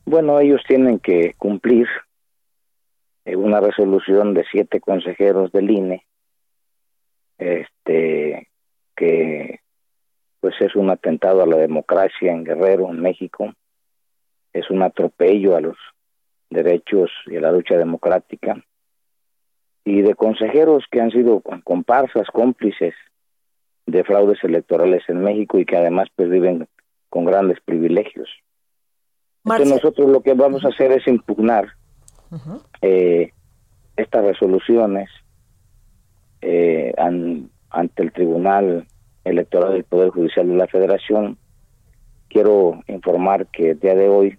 [0.06, 1.88] Bueno, ellos tienen que cumplir
[3.26, 6.04] eh, una resolución de siete consejeros del INE
[7.38, 8.50] este
[8.96, 9.60] que
[10.44, 13.54] pues es un atentado a la democracia en Guerrero, en México,
[14.52, 15.78] es un atropello a los
[16.50, 18.62] derechos y a la lucha democrática,
[19.86, 22.94] y de consejeros que han sido comparsas, cómplices
[23.86, 26.68] de fraudes electorales en México y que además pues viven
[27.10, 28.28] con grandes privilegios.
[29.46, 31.70] Entonces nosotros lo que vamos a hacer es impugnar
[32.82, 33.32] eh,
[33.96, 35.10] estas resoluciones
[36.42, 38.88] eh, ante el Tribunal
[39.24, 41.38] Electoral del Poder Judicial de la Federación.
[42.30, 44.38] Quiero informar que el día de hoy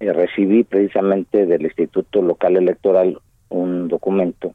[0.00, 4.54] eh, recibí precisamente del Instituto Local Electoral un documento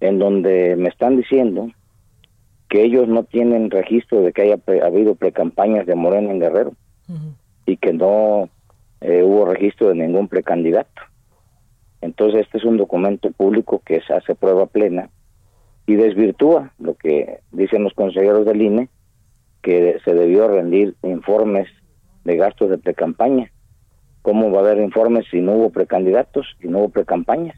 [0.00, 1.70] en donde me están diciendo
[2.68, 6.72] que ellos no tienen registro de que haya habido precampañas de Morena en Guerrero
[7.66, 8.48] y que no
[9.00, 11.02] eh, hubo registro de ningún precandidato.
[12.00, 15.10] Entonces este es un documento público que se hace prueba plena
[15.90, 18.88] y desvirtúa lo que dicen los consejeros del INE,
[19.60, 21.66] que se debió rendir informes
[22.22, 23.50] de gastos de precampaña.
[24.22, 27.56] ¿Cómo va a haber informes si no hubo precandidatos, si no hubo precampañas?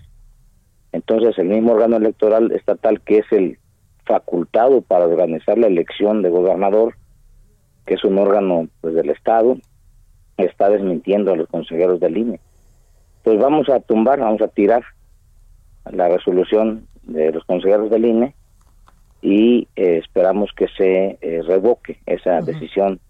[0.92, 3.58] Entonces el mismo órgano electoral estatal que es el
[4.06, 6.94] facultado para organizar la elección de gobernador,
[7.84, 9.58] que es un órgano pues del Estado,
[10.38, 12.40] está desmintiendo a los consejeros del INE.
[13.24, 14.82] Pues vamos a tumbar, vamos a tirar
[15.84, 18.34] la resolución de los consejeros del INE
[19.20, 23.00] y eh, esperamos que se eh, revoque esa decisión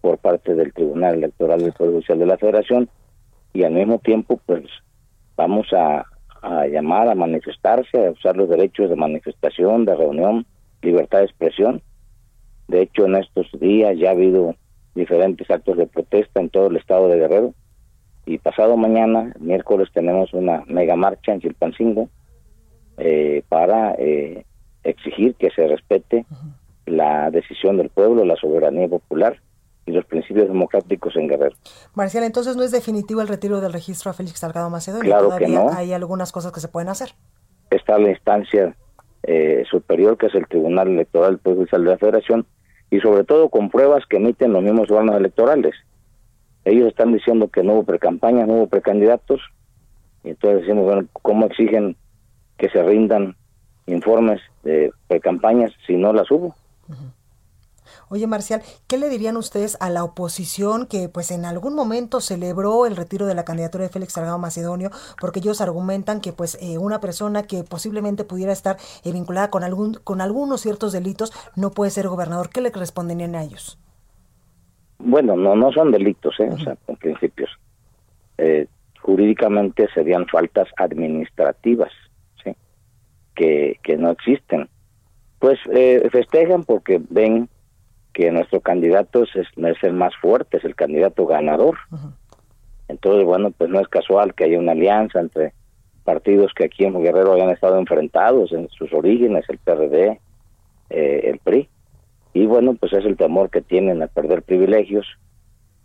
[0.00, 2.88] por parte del Tribunal Electoral del Poder Judicial de la Federación
[3.52, 4.64] y al mismo tiempo pues
[5.36, 6.04] vamos a,
[6.42, 10.46] a llamar a manifestarse, a usar los derechos de manifestación, de reunión,
[10.82, 11.82] libertad de expresión.
[12.68, 14.54] De hecho, en estos días ya ha habido
[14.94, 17.54] diferentes actos de protesta en todo el estado de Guerrero.
[18.26, 22.08] Y pasado mañana, miércoles, tenemos una mega marcha en Chilpancingo
[22.98, 24.44] eh, para eh,
[24.84, 26.26] exigir que se respete
[26.86, 29.40] la decisión del pueblo, la soberanía popular
[29.86, 31.56] y los principios democráticos en Guerrero.
[31.94, 35.04] Marcial, entonces no es definitivo el retiro del registro a Félix Salgado Macedonio.
[35.04, 35.70] Claro Todavía que no.
[35.70, 37.10] hay algunas cosas que se pueden hacer.
[37.70, 38.76] Está la instancia
[39.22, 42.46] eh, superior, que es el Tribunal Electoral Judicial de la Federación,
[42.90, 45.74] y sobre todo con pruebas que emiten los mismos órganos electorales.
[46.64, 49.40] Ellos están diciendo que no hubo precampaña, no hubo precandidatos,
[50.24, 51.96] y entonces decimos, bueno, ¿cómo exigen
[52.58, 53.36] que se rindan
[53.86, 56.54] informes de precampañas si no las hubo?
[58.10, 62.86] Oye, Marcial, ¿qué le dirían ustedes a la oposición que pues en algún momento celebró
[62.86, 64.90] el retiro de la candidatura de Félix Salgado Macedonio
[65.20, 69.62] porque ellos argumentan que pues eh, una persona que posiblemente pudiera estar eh, vinculada con
[69.62, 72.48] algún con algunos ciertos delitos no puede ser gobernador?
[72.48, 73.78] ¿Qué le responderían a ellos?
[74.98, 76.48] Bueno, no no son delitos, ¿eh?
[76.50, 77.50] o sea, en principios.
[78.38, 78.66] Eh,
[79.02, 81.92] jurídicamente serían faltas administrativas.
[83.38, 84.68] Que, que no existen.
[85.38, 87.48] Pues eh, festejan porque ven
[88.12, 91.76] que nuestro candidato es, es el más fuerte, es el candidato ganador.
[92.88, 95.52] Entonces, bueno, pues no es casual que haya una alianza entre
[96.02, 100.18] partidos que aquí en Guerrero hayan estado enfrentados en sus orígenes, el PRD,
[100.90, 101.68] eh, el PRI.
[102.32, 105.06] Y bueno, pues es el temor que tienen a perder privilegios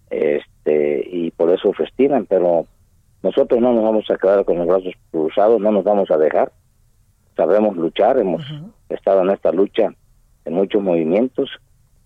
[0.09, 2.65] este y por eso festinan, pero
[3.21, 6.51] nosotros no nos vamos a quedar con los brazos cruzados, no nos vamos a dejar.
[7.35, 8.43] Sabemos luchar, hemos
[8.89, 9.93] estado en esta lucha
[10.45, 11.49] en muchos movimientos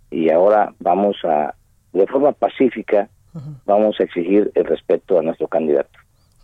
[0.09, 1.53] y ahora vamos a,
[1.93, 3.09] de forma pacífica,
[3.65, 5.89] vamos a exigir el respeto a nuestro candidato.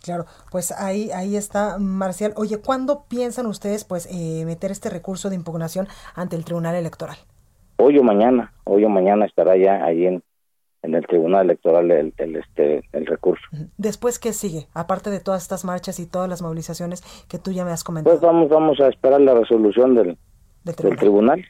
[0.02, 2.34] Claro, pues ahí ahí está Marcial.
[2.36, 7.16] Oye, ¿cuándo piensan ustedes pues eh, meter este recurso de impugnación ante el Tribunal Electoral?
[7.78, 10.22] Hoy o mañana, hoy o mañana estará ya ahí en,
[10.84, 13.42] en el Tribunal Electoral el, el, este, el recurso.
[13.78, 14.68] Después, ¿qué sigue?
[14.74, 18.14] Aparte de todas estas marchas y todas las movilizaciones que tú ya me has comentado.
[18.14, 20.18] Pues vamos, vamos a esperar la resolución del,
[20.64, 21.42] Del del tribunal.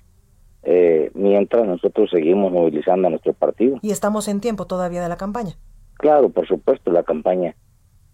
[0.63, 3.79] Eh, mientras nosotros seguimos movilizando a nuestro partido.
[3.83, 5.57] Y estamos en tiempo todavía de la campaña.
[5.95, 7.55] Claro, por supuesto, la campaña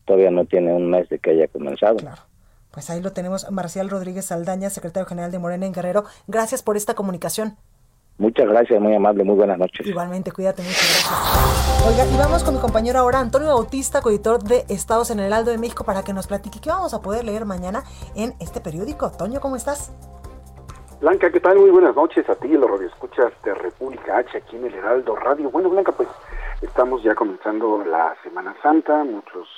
[0.06, 1.98] todavía no tiene un mes de que haya comenzado.
[2.72, 6.04] Pues ahí lo tenemos, Marcial Rodríguez Saldaña, secretario general de Morena en Guerrero.
[6.26, 7.56] Gracias por esta comunicación.
[8.20, 9.86] Muchas gracias, muy amable, muy buenas noches.
[9.86, 11.86] Igualmente, cuídate mucho, gracias.
[11.88, 15.52] Oiga, y vamos con mi compañero ahora, Antonio Bautista, coeditor de Estados en el Heraldo
[15.52, 17.82] de México, para que nos platique qué vamos a poder leer mañana
[18.14, 19.10] en este periódico.
[19.10, 19.90] Toño, ¿cómo estás?
[21.00, 21.60] Blanca, ¿qué tal?
[21.60, 24.74] Muy buenas noches a ti y a los radioescuchas de República H aquí en el
[24.74, 25.48] Heraldo Radio.
[25.48, 26.10] Bueno, Blanca, pues
[26.60, 29.48] estamos ya comenzando la Semana Santa, muchos,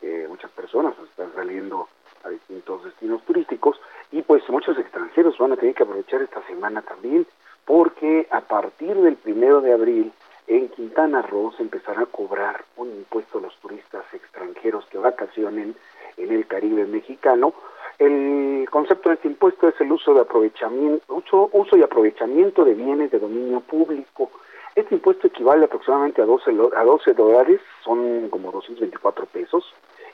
[0.00, 1.86] eh, muchas personas están saliendo
[2.24, 3.78] a distintos destinos turísticos
[4.10, 7.26] y pues muchos extranjeros van a tener que aprovechar esta semana también
[7.66, 10.12] porque a partir del primero de abril
[10.46, 15.74] en Quintana Roo se empezará a cobrar un impuesto a los turistas extranjeros que vacacionen
[16.16, 17.52] en el Caribe mexicano.
[17.98, 23.10] El concepto de este impuesto es el uso de aprovechamiento, uso, y aprovechamiento de bienes
[23.10, 24.30] de dominio público.
[24.76, 29.64] Este impuesto equivale aproximadamente a 12, lo- a 12 dólares, son como 224 pesos,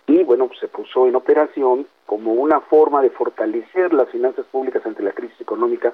[0.07, 4.85] y bueno, pues se puso en operación como una forma de fortalecer las finanzas públicas
[4.87, 5.93] ante la crisis económica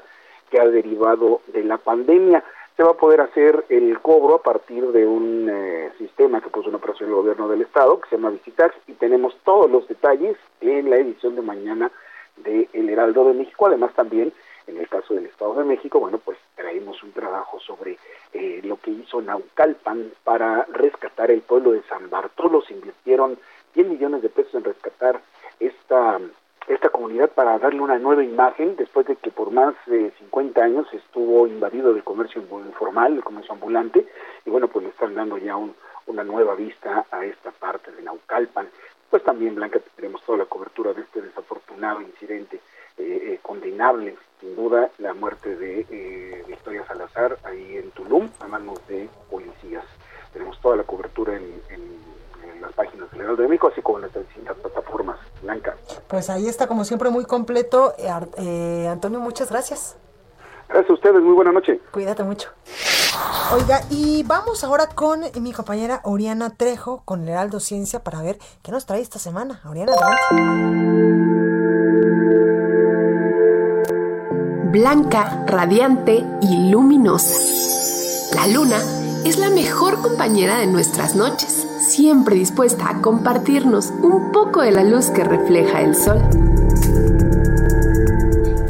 [0.51, 2.45] que ha derivado de la pandemia.
[2.77, 6.69] Se va a poder hacer el cobro a partir de un eh, sistema que puso
[6.69, 10.37] en operación el gobierno del estado, que se llama Visitax, y tenemos todos los detalles
[10.61, 11.91] en la edición de mañana
[12.37, 13.67] de El Heraldo de México.
[13.67, 14.33] Además también,
[14.69, 17.99] en el caso del Estado de México, bueno, pues traemos un trabajo sobre
[18.33, 22.63] eh, lo que hizo Naucalpan para rescatar el pueblo de San Bartolo.
[22.63, 23.39] Se invirtieron
[23.75, 25.21] 10 millones de pesos en rescatar
[25.59, 26.21] esta
[26.69, 30.87] esta comunidad para darle una nueva imagen después de que por más de 50 años
[30.93, 34.07] estuvo invadido del comercio informal, el comercio ambulante,
[34.45, 35.75] y bueno, pues le están dando ya un,
[36.07, 38.69] una nueva vista a esta parte de Naucalpan.
[39.11, 42.61] Pues también, Blanca, tenemos toda la cobertura de este desafortunado incidente
[42.99, 48.47] eh, eh, condenable, sin duda, la muerte de eh, Victoria Salazar ahí en Tulum a
[48.49, 49.85] manos de policías.
[50.33, 53.99] Tenemos toda la cobertura en, en- en las páginas del Heraldo de México, así como
[53.99, 55.19] en las distintas plataformas.
[55.43, 55.77] Blanca.
[56.09, 57.95] Pues ahí está, como siempre, muy completo.
[57.99, 59.97] Eh, eh, Antonio, muchas gracias.
[60.69, 61.81] Gracias a ustedes, muy buena noche.
[61.93, 62.51] Cuídate mucho.
[63.55, 68.39] Oiga, y vamos ahora con mi compañera Oriana Trejo, con el Heraldo Ciencia, para ver
[68.63, 69.61] qué nos trae esta semana.
[69.65, 71.09] Oriana, adelante.
[74.71, 77.35] blanca, radiante y luminosa.
[78.35, 78.77] La luna
[79.29, 84.85] es la mejor compañera de nuestras noches, siempre dispuesta a compartirnos un poco de la
[84.85, 86.23] luz que refleja el sol.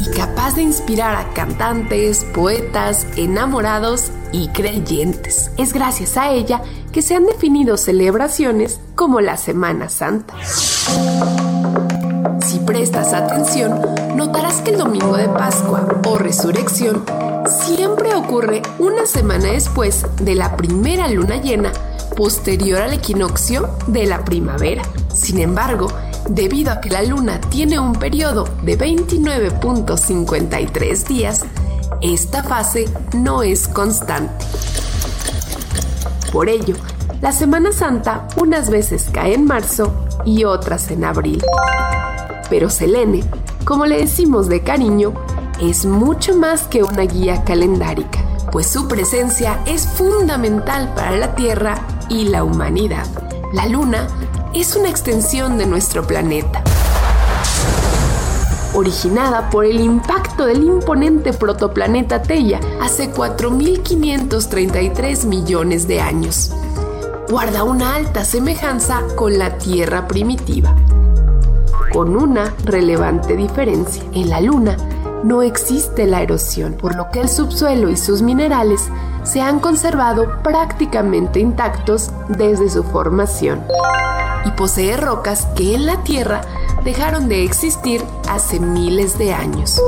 [0.00, 5.52] Y capaz de inspirar a cantantes, poetas, enamorados y creyentes.
[5.58, 10.34] Es gracias a ella que se han definido celebraciones como la Semana Santa.
[12.44, 13.80] Si prestas atención,
[14.16, 17.04] notarás que el domingo de Pascua o Resurrección
[17.98, 21.72] siempre ocurre una semana después de la primera luna llena
[22.16, 24.84] posterior al equinoccio de la primavera.
[25.12, 25.88] Sin embargo,
[26.28, 31.44] debido a que la luna tiene un periodo de 29.53 días,
[32.00, 32.84] esta fase
[33.16, 34.44] no es constante.
[36.32, 36.76] Por ello,
[37.20, 39.92] la Semana Santa unas veces cae en marzo
[40.24, 41.42] y otras en abril.
[42.48, 43.24] Pero Selene,
[43.64, 45.14] como le decimos de cariño,
[45.60, 48.20] es mucho más que una guía calendárica,
[48.52, 53.06] pues su presencia es fundamental para la Tierra y la humanidad.
[53.52, 54.06] La Luna
[54.54, 56.62] es una extensión de nuestro planeta.
[58.74, 66.52] Originada por el impacto del imponente protoplaneta Teia hace 4.533 millones de años.
[67.28, 70.76] Guarda una alta semejanza con la Tierra primitiva
[71.92, 74.02] con una relevante diferencia.
[74.12, 74.76] En la Luna
[75.24, 78.88] no existe la erosión, por lo que el subsuelo y sus minerales
[79.24, 83.62] se han conservado prácticamente intactos desde su formación.
[84.44, 86.40] Y posee rocas que en la Tierra
[86.84, 89.80] dejaron de existir hace miles de años.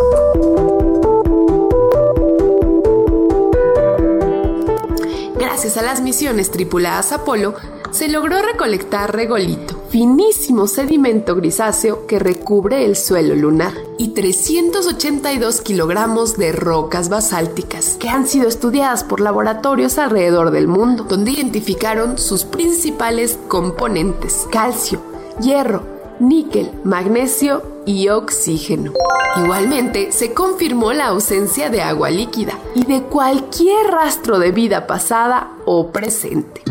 [5.36, 7.54] Gracias a las misiones tripuladas Apolo,
[7.90, 16.36] se logró recolectar regolito, finísimo sedimento grisáceo que recubre el suelo lunar, y 382 kilogramos
[16.36, 22.44] de rocas basálticas, que han sido estudiadas por laboratorios alrededor del mundo, donde identificaron sus
[22.44, 25.00] principales componentes, calcio,
[25.40, 25.82] hierro,
[26.20, 28.92] níquel, magnesio y oxígeno.
[29.36, 35.52] Igualmente, se confirmó la ausencia de agua líquida y de cualquier rastro de vida pasada
[35.64, 36.62] o presente.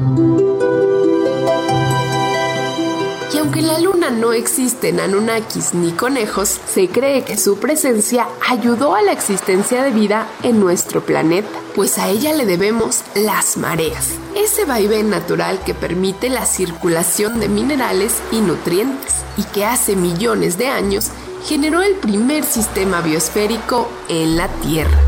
[3.59, 9.01] Aunque la luna no existen anunnakis ni conejos, se cree que su presencia ayudó a
[9.01, 14.63] la existencia de vida en nuestro planeta, pues a ella le debemos las mareas, ese
[14.63, 20.69] vaivén natural que permite la circulación de minerales y nutrientes, y que hace millones de
[20.69, 21.07] años
[21.43, 25.01] generó el primer sistema biosférico en la Tierra.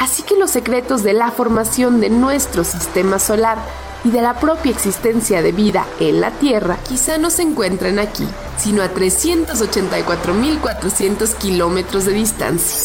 [0.00, 3.58] Así que los secretos de la formación de nuestro sistema solar
[4.04, 8.26] y de la propia existencia de vida en la Tierra quizá no se encuentren aquí,
[8.58, 12.78] sino a 384.400 kilómetros de distancia.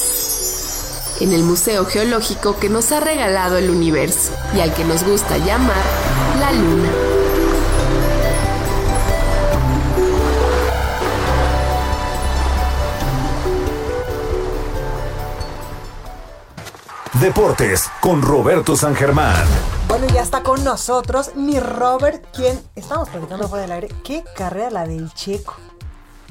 [1.22, 5.38] En el Museo Geológico que nos ha regalado el universo y al que nos gusta
[5.38, 5.86] llamar
[6.40, 7.05] la Luna.
[17.22, 19.36] Deportes con Roberto San Germán.
[19.88, 23.88] Bueno, ya está con nosotros mi Robert, quien estamos platicando fuera del aire.
[24.04, 25.56] Qué carrera la del Checo.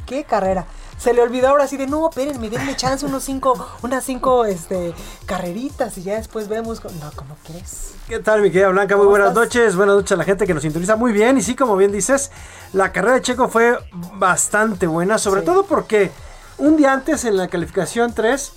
[0.07, 0.67] Qué carrera.
[0.99, 4.93] Se le olvidó ahora así de no, espérenme, denme chance unos cinco, unas cinco este,
[5.25, 6.83] carreritas y ya después vemos.
[6.85, 7.95] No, ¿cómo crees?
[8.07, 8.97] ¿Qué tal, mi querida Blanca?
[8.97, 9.77] Muy buenas noches.
[9.77, 11.39] Buenas noches a la gente que nos sintoniza muy bien.
[11.39, 12.31] Y sí, como bien dices,
[12.75, 13.79] la carrera de Checo fue
[14.15, 15.47] bastante buena, sobre Sí.
[15.47, 16.11] todo porque
[16.59, 18.53] un día antes en la calificación 3,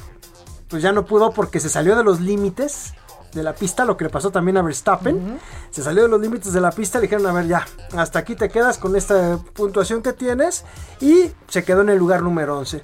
[0.68, 2.94] pues ya no pudo porque se salió de los límites
[3.34, 5.40] de la pista, lo que le pasó también a Verstappen.
[5.70, 7.66] Se salió de los límites de la pista, le dijeron, a ver, ya,
[7.96, 10.66] hasta aquí te quedas con esta puntuación que tienes.
[11.00, 12.84] Y se quedó en el lugar número 11.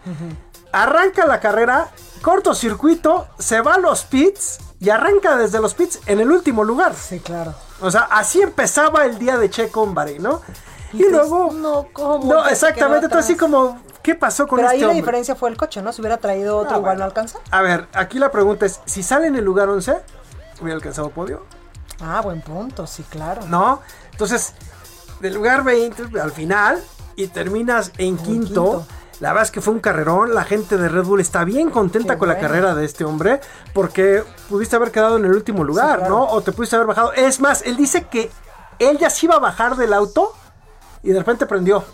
[0.71, 1.89] Arranca la carrera,
[2.21, 6.93] cortocircuito, se va a los pits y arranca desde los pits en el último lugar.
[6.95, 7.53] Sí, claro.
[7.81, 10.41] O sea, así empezaba el día de Checo en Bahrein, ¿no?
[10.93, 11.51] Y, luego...
[11.51, 12.31] No, ¿cómo?
[12.31, 15.57] No, exactamente, entonces así como, ¿qué pasó con Pero este ahí la diferencia fue el
[15.57, 15.91] coche, ¿no?
[15.93, 16.99] Si hubiera traído otro, Ah, igual bueno.
[16.99, 17.39] no alcanza.
[17.49, 19.97] A ver, aquí la pregunta es, si sale en el lugar 11,
[20.61, 21.45] ¿hubiera alcanzado podio?
[22.01, 23.41] Ah, buen punto, sí, claro.
[23.47, 23.81] ¿No?
[24.11, 24.53] Entonces,
[25.21, 26.83] del lugar 20 al final
[27.15, 28.25] y terminas en quinto.
[28.25, 28.85] quinto.
[29.19, 30.33] La verdad es que fue un carrerón.
[30.33, 33.39] La gente de Red Bull está bien contenta Qué con la carrera de este hombre
[33.73, 36.13] porque pudiste haber quedado en el último lugar, claro.
[36.15, 36.25] ¿no?
[36.27, 37.13] O te pudiste haber bajado.
[37.13, 38.29] Es más, él dice que
[38.79, 40.33] él ya se iba a bajar del auto
[41.03, 41.85] y de repente prendió.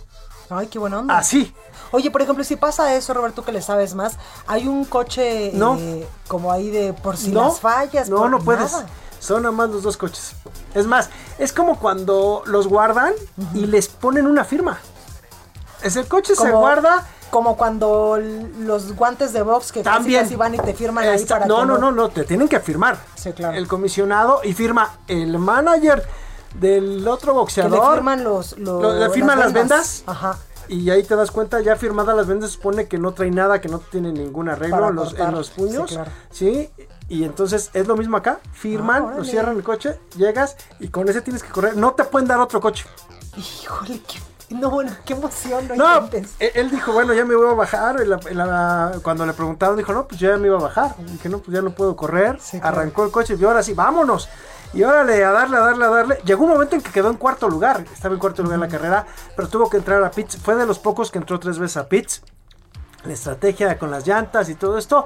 [0.49, 1.17] Ay, qué buena onda.
[1.19, 1.53] Así.
[1.91, 4.17] Oye, por ejemplo, si pasa eso, Roberto, que le sabes más,
[4.47, 5.77] hay un coche No.
[5.79, 8.09] eh, como ahí de por si no, las fallas.
[8.09, 8.71] No, por no puedes.
[8.71, 8.85] nada.
[9.19, 10.33] Son nada más los dos coches.
[10.73, 11.09] Es más,
[11.39, 13.13] es como cuando los guardan
[13.53, 14.79] y les ponen una firma.
[15.81, 17.05] Es el coche se guarda.
[17.29, 18.17] Como cuando
[18.59, 20.23] los guantes de box que También.
[20.23, 22.47] casi van y te firman ahí Está- para no, que no, no, no, te tienen
[22.47, 22.97] que firmar.
[23.13, 23.55] Sí, claro.
[23.55, 26.07] El comisionado y firma el manager
[26.55, 27.71] del otro Que boxeador.
[27.87, 30.01] le firman los, los Lo- le firman las vendas.
[30.07, 30.37] Ajá.
[30.69, 33.67] Y ahí te das cuenta, ya firmada las vendas, supone que no trae nada, que
[33.69, 35.89] no tiene ningún arreglo en los, en los puños.
[35.89, 36.11] Sí, claro.
[36.31, 36.69] Sí,
[37.09, 41.09] y entonces es lo mismo acá, firman, Ah, lo cierran el coche, llegas y con
[41.09, 41.75] ese tienes que correr.
[41.75, 42.85] No te pueden dar otro coche.
[43.37, 45.67] Híjole, qué, no, bueno, qué emoción.
[45.69, 46.35] No, No, inventes.
[46.39, 48.01] él, dijo, bueno, ya me voy a bajar.
[48.01, 50.95] En la- en la- cuando le preguntaron, dijo, no, pues ya me iba a bajar.
[50.97, 52.37] Dije, no, pues ya no puedo correr.
[52.51, 52.67] claro.
[52.67, 54.27] Arrancó el coche y ahora sí, vámonos.
[54.73, 56.17] Y órale, a darle, a darle, a darle.
[56.25, 57.83] Llegó un momento en que quedó en cuarto lugar.
[57.91, 59.05] Estaba en cuarto lugar en la carrera,
[59.35, 60.37] pero tuvo que entrar a pits.
[60.37, 62.21] Fue de los pocos que entró tres veces a pits.
[63.05, 65.05] La estrategia con las llantas y todo esto.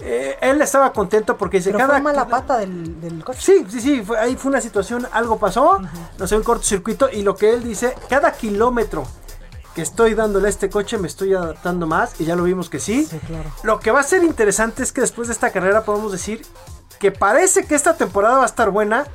[0.00, 3.40] eh, él estaba contento porque dice, Pero cada, fue mala pata del, del coche.
[3.40, 5.80] Sí, sí, sí, fue- ahí fue una situación, algo pasó,
[6.18, 9.04] no sé, un cortocircuito, y lo que él dice, cada kilómetro
[9.74, 12.78] que estoy dándole a este coche me estoy adaptando más, y ya lo vimos que
[12.78, 13.08] sí.
[13.26, 13.50] claro.
[13.64, 16.46] Lo que va a ser interesante es que después de esta carrera podemos decir
[16.98, 19.06] que parece que esta temporada va a estar buena.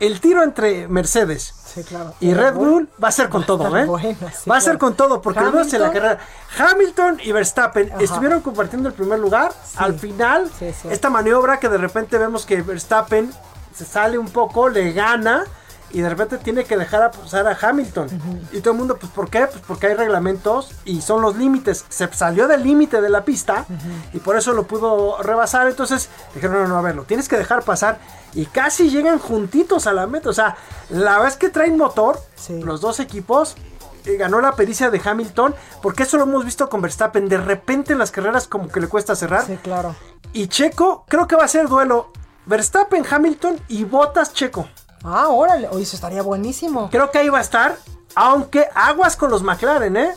[0.00, 2.14] El tiro entre Mercedes Sí, claro.
[2.20, 3.84] y Red Bull va a ser con va todo, ¿eh?
[3.84, 6.18] buena, sí, va a ser con todo, porque vimos en la carrera.
[6.56, 8.02] Hamilton y Verstappen Ajá.
[8.02, 9.52] estuvieron compartiendo el primer lugar.
[9.76, 10.48] Al final,
[10.88, 13.32] esta maniobra que de repente vemos que Verstappen
[13.74, 15.44] se sale un poco, le gana.
[15.90, 18.08] Y de repente tiene que dejar a pasar a Hamilton.
[18.52, 19.46] Y todo el mundo, pues ¿por qué?
[19.46, 21.84] Pues porque hay reglamentos y son los límites.
[21.88, 23.64] Se salió del límite de la pista
[24.12, 25.66] y por eso lo pudo rebasar.
[25.66, 27.98] Entonces dijeron, no, no, a ver, lo tienes que dejar pasar.
[28.34, 30.28] Y casi llegan juntitos a la meta.
[30.28, 30.56] O sea,
[30.90, 33.56] la vez que traen motor, los dos equipos,
[34.04, 37.28] ganó la pericia de Hamilton, porque eso lo hemos visto con Verstappen.
[37.28, 39.46] De repente en las carreras como que le cuesta cerrar.
[39.46, 39.94] Sí, claro.
[40.32, 42.12] Y Checo, creo que va a ser duelo
[42.46, 44.68] Verstappen, Hamilton y Botas Checo.
[45.04, 45.68] Ah, órale.
[45.70, 46.88] Oye, eso estaría buenísimo.
[46.90, 47.76] Creo que ahí va a estar,
[48.14, 50.14] aunque aguas con los McLaren, ¿eh?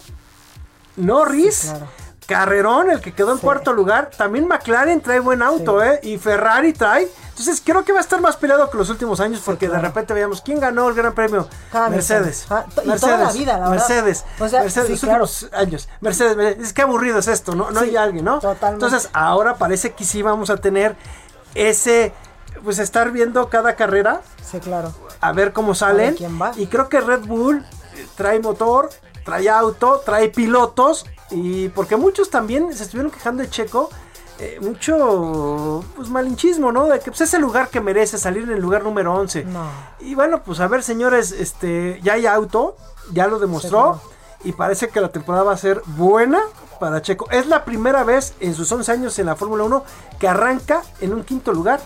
[0.97, 1.87] Norris, Sí, claro.
[2.27, 4.09] Carrerón, el que quedó en cuarto lugar.
[4.15, 5.99] También McLaren trae buen auto, ¿eh?
[6.03, 7.09] Y Ferrari trae.
[7.29, 10.13] Entonces creo que va a estar más peleado que los últimos años porque de repente
[10.13, 11.47] veíamos quién ganó el Gran Premio.
[11.89, 12.45] Mercedes.
[12.49, 13.01] Ah, Mercedes.
[13.01, 13.71] toda la vida, la verdad.
[13.71, 14.25] Mercedes.
[14.39, 15.23] O sea, Mercedes, sí, los claro.
[15.23, 15.89] últimos años.
[15.99, 16.67] Mercedes, Mercedes.
[16.67, 17.71] Es que aburrido es esto, ¿no?
[17.71, 18.39] No Sí, hay alguien, ¿no?
[18.39, 18.85] totalmente.
[18.85, 20.95] Entonces ahora parece que sí vamos a tener
[21.55, 22.13] ese,
[22.63, 24.91] pues estar viendo cada carrera Sí, claro.
[25.19, 26.15] a ver cómo salen.
[26.15, 26.51] quién va.
[26.55, 27.65] Y creo que Red Bull
[28.15, 28.89] trae motor,
[29.25, 31.05] trae auto, trae pilotos.
[31.29, 33.89] Y porque muchos también se estuvieron quejando de Checo.
[34.39, 36.87] eh, mucho pues malinchismo, ¿no?
[36.87, 39.43] De que pues, es el lugar que merece salir en el lugar número 11.
[39.45, 39.65] No.
[39.99, 42.75] Y bueno, pues a ver, señores, este ya hay auto,
[43.13, 44.01] ya lo demostró.
[44.43, 46.41] Y parece que la temporada va a ser buena
[46.79, 47.29] para Checo.
[47.29, 49.83] Es la primera vez en sus 11 años en la Fórmula 1
[50.19, 51.79] que arranca en un quinto lugar.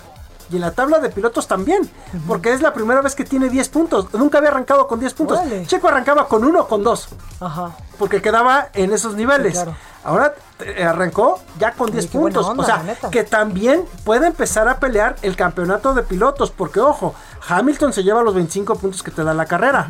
[0.51, 1.89] Y en la tabla de pilotos también.
[2.27, 4.13] Porque es la primera vez que tiene 10 puntos.
[4.13, 5.39] Nunca había arrancado con 10 puntos.
[5.65, 7.09] Checo arrancaba con uno o con dos.
[7.39, 7.75] Ajá.
[7.97, 9.57] Porque quedaba en esos niveles.
[9.57, 9.77] Sí, claro.
[10.03, 12.51] Ahora eh, arrancó ya con 10 qué buena puntos.
[12.51, 16.51] onda, o sea, que también puede empezar a pelear el campeonato de pilotos.
[16.51, 17.15] Porque, ojo,
[17.47, 19.89] Hamilton se lleva los 25 puntos que te da la carrera.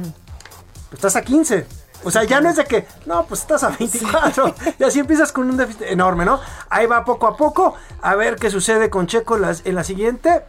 [0.94, 1.68] Estás a 15.
[2.06, 4.56] O sea, ya no es de que, no, pues estás a 24.
[4.80, 6.40] Y así empiezas con un déficit enorme, ¿no?
[6.70, 7.76] Ahí va poco a poco.
[8.02, 10.44] A ver qué sucede con Checo en la, en la siguiente.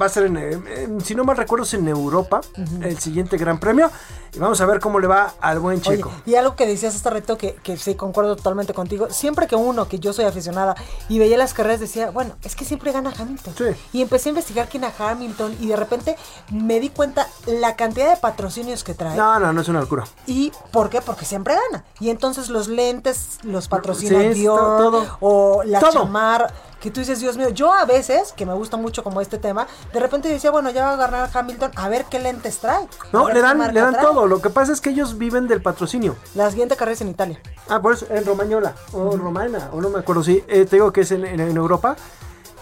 [0.00, 2.40] Va a ser, en, en- si no mal recuerdo, es en Europa.
[2.80, 3.90] El siguiente Gran Premio.
[4.34, 6.10] Y vamos a ver cómo le va al buen Oye, Checo.
[6.24, 9.08] y algo que decías hace rato que, que sí concuerdo totalmente contigo.
[9.10, 10.74] Siempre que uno, que yo soy aficionada,
[11.10, 13.52] y veía las carreras, decía, bueno, es que siempre gana Hamilton.
[13.92, 16.16] Y empecé a investigar quién era Hamilton y de repente
[16.50, 19.14] me di cuenta la cantidad de patrocinios que trae.
[19.18, 20.04] No, no, no es una locura.
[20.26, 21.02] ¿Y por qué?
[21.02, 21.84] Porque siempre gana.
[22.00, 25.18] Y entonces los lentes los patrocina Sí, Dior todo.
[25.20, 25.92] o la Todo.
[25.92, 26.46] chamarra.
[26.82, 29.68] Que tú dices, Dios mío, yo a veces, que me gusta mucho como este tema,
[29.92, 32.88] de repente decía, bueno, ya va a ganar Hamilton, a ver qué lentes trae.
[33.12, 34.04] No, le dan, le dan trae.
[34.04, 34.26] todo.
[34.26, 36.16] Lo que pasa es que ellos viven del patrocinio.
[36.34, 37.40] La siguiente carrera es en Italia.
[37.68, 40.92] Ah, por eso, en Romañola, o Romana, o no me acuerdo, sí, eh, te digo
[40.92, 41.94] que es en, en- en Europa.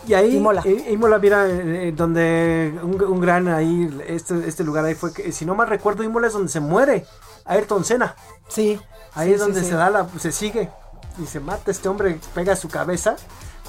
[0.06, 0.62] Y ahí, Imola.
[0.66, 5.12] eh, Imola, mira, eh, eh, donde un, un gran ahí, este, este lugar ahí fue,
[5.14, 7.06] que, si no mal recuerdo, Imola es donde se muere
[7.46, 8.14] Ayrton Senna.
[8.48, 8.78] Sí.
[9.14, 9.66] Ahí sí, es donde sí.
[9.70, 10.70] se da la, se sigue
[11.22, 13.16] y se mata este hombre, pega su cabeza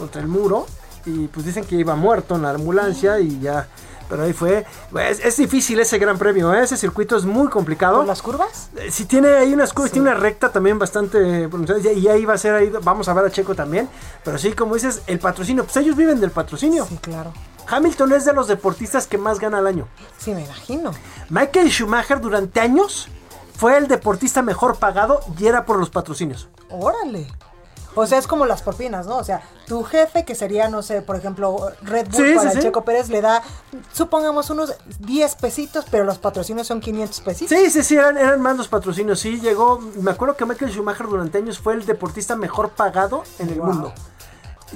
[0.01, 0.65] contra el muro
[1.05, 3.67] y pues dicen que iba muerto en la ambulancia y ya,
[4.09, 4.65] pero ahí fue,
[4.99, 6.63] es, es difícil ese gran premio, ¿eh?
[6.63, 7.97] ese circuito es muy complicado.
[7.97, 8.71] ¿Por las curvas?
[8.77, 12.33] Eh, Si tiene ahí unas curvas, tiene una recta también bastante pronunciada, y ahí va
[12.33, 13.87] a ser ahí, vamos a ver a Checo también,
[14.23, 16.85] pero sí, como dices, el patrocinio, pues ellos viven del patrocinio.
[16.87, 17.31] Sí, claro.
[17.67, 19.87] Hamilton es de los deportistas que más gana al año.
[20.17, 20.91] Sí, me imagino.
[21.29, 23.07] Michael Schumacher durante años
[23.55, 26.49] fue el deportista mejor pagado y era por los patrocinios.
[26.71, 27.27] Órale.
[27.95, 29.17] O sea, es como las propinas, ¿no?
[29.17, 32.55] O sea, tu jefe, que sería, no sé, por ejemplo, Red Bull Sí, para sí,
[32.57, 32.67] el sí.
[32.67, 33.43] Checo Pérez, le da,
[33.91, 37.57] supongamos, unos 10 pesitos, pero los patrocinios son 500 pesitos.
[37.57, 39.19] Sí, sí, sí, eran, eran más los patrocinios.
[39.19, 39.79] Sí, llegó.
[39.95, 43.67] Me acuerdo que Michael Schumacher durante años fue el deportista mejor pagado en el Wow.
[43.67, 43.93] mundo.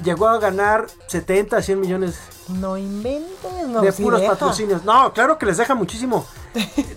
[0.04, 2.16] Llegó a ganar 70, 100 millones
[2.48, 3.80] No inventes, no.
[3.80, 4.32] de sí puros deja.
[4.34, 4.84] patrocinios.
[4.84, 6.24] No, claro que les deja muchísimo.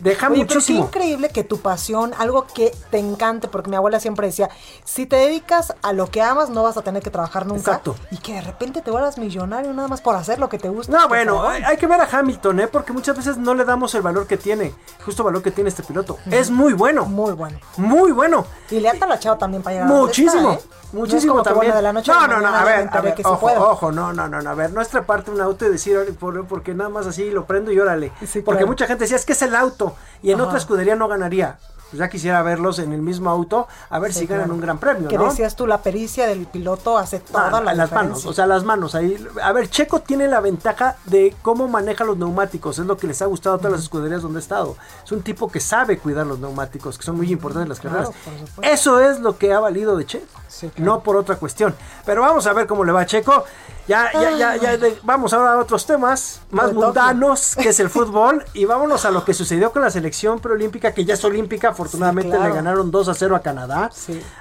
[0.02, 0.86] Deja Oye, pero muchísimo.
[0.86, 4.50] increíble que tu pasión, algo que te encante, porque mi abuela siempre decía,
[4.86, 7.60] si te dedicas a lo que amas, no vas a tener que trabajar nunca.
[7.60, 7.96] Exacto.
[8.12, 10.96] Y que de repente te vuelvas millonario nada más por hacer lo que te gusta.
[10.98, 12.68] No, bueno, hay, hay que ver a Hamilton, ¿eh?
[12.68, 14.74] Porque muchas veces no le damos el valor que tiene,
[15.04, 16.18] justo valor que tiene este piloto.
[16.32, 17.06] Es muy bueno.
[17.06, 17.60] Muy bueno.
[17.76, 18.46] Muy bueno.
[18.70, 20.52] Y le ha talachado también para llegar a Muchísimo.
[20.54, 20.60] ¿eh?
[20.92, 21.72] Muchísimo no es como que, también.
[21.72, 23.92] bueno, de la noche a no, no, no, a ver, a ver, que ojo, ojo,
[23.92, 26.74] no, no, no, a ver, no es treparte un auto y decir, "Órale, por- porque
[26.74, 28.12] nada más así lo prendo y órale.
[28.20, 28.68] porque claro.
[28.68, 30.46] mucha gente decía, es que es el auto, y en Ajá.
[30.48, 31.58] otra escudería no ganaría.
[31.90, 34.54] Pues ya quisiera verlos en el mismo auto, a ver Sí, si ganan claro.
[34.56, 35.26] un gran premio, Que ¿no?
[35.26, 37.96] decías tú, la pericia del piloto hace toda Ah, la las diferencia.
[38.04, 39.18] manos, o sea, las manos ahí.
[39.42, 43.22] A ver, Checo tiene la ventaja de cómo maneja los neumáticos, es lo que les
[43.22, 44.76] ha gustado a todas las escuderías donde ha estado.
[45.04, 48.10] Es un tipo que sabe cuidar los neumáticos, que son muy importantes en las carreras.
[48.62, 50.26] Eso es lo que ha valido de Checo,
[50.78, 51.74] no por otra cuestión.
[52.06, 53.44] Pero vamos a ver cómo le va a Checo.
[53.88, 57.90] Ya, ya, ya, ya, de- vamos ahora a otros temas más mundanos, que es el
[57.90, 61.74] fútbol, y vámonos a lo que sucedió con la selección preolímpica, que ya es olímpica,
[61.84, 62.50] afortunadamente claro.
[62.50, 63.90] le ganaron 2 a 0 a Canadá,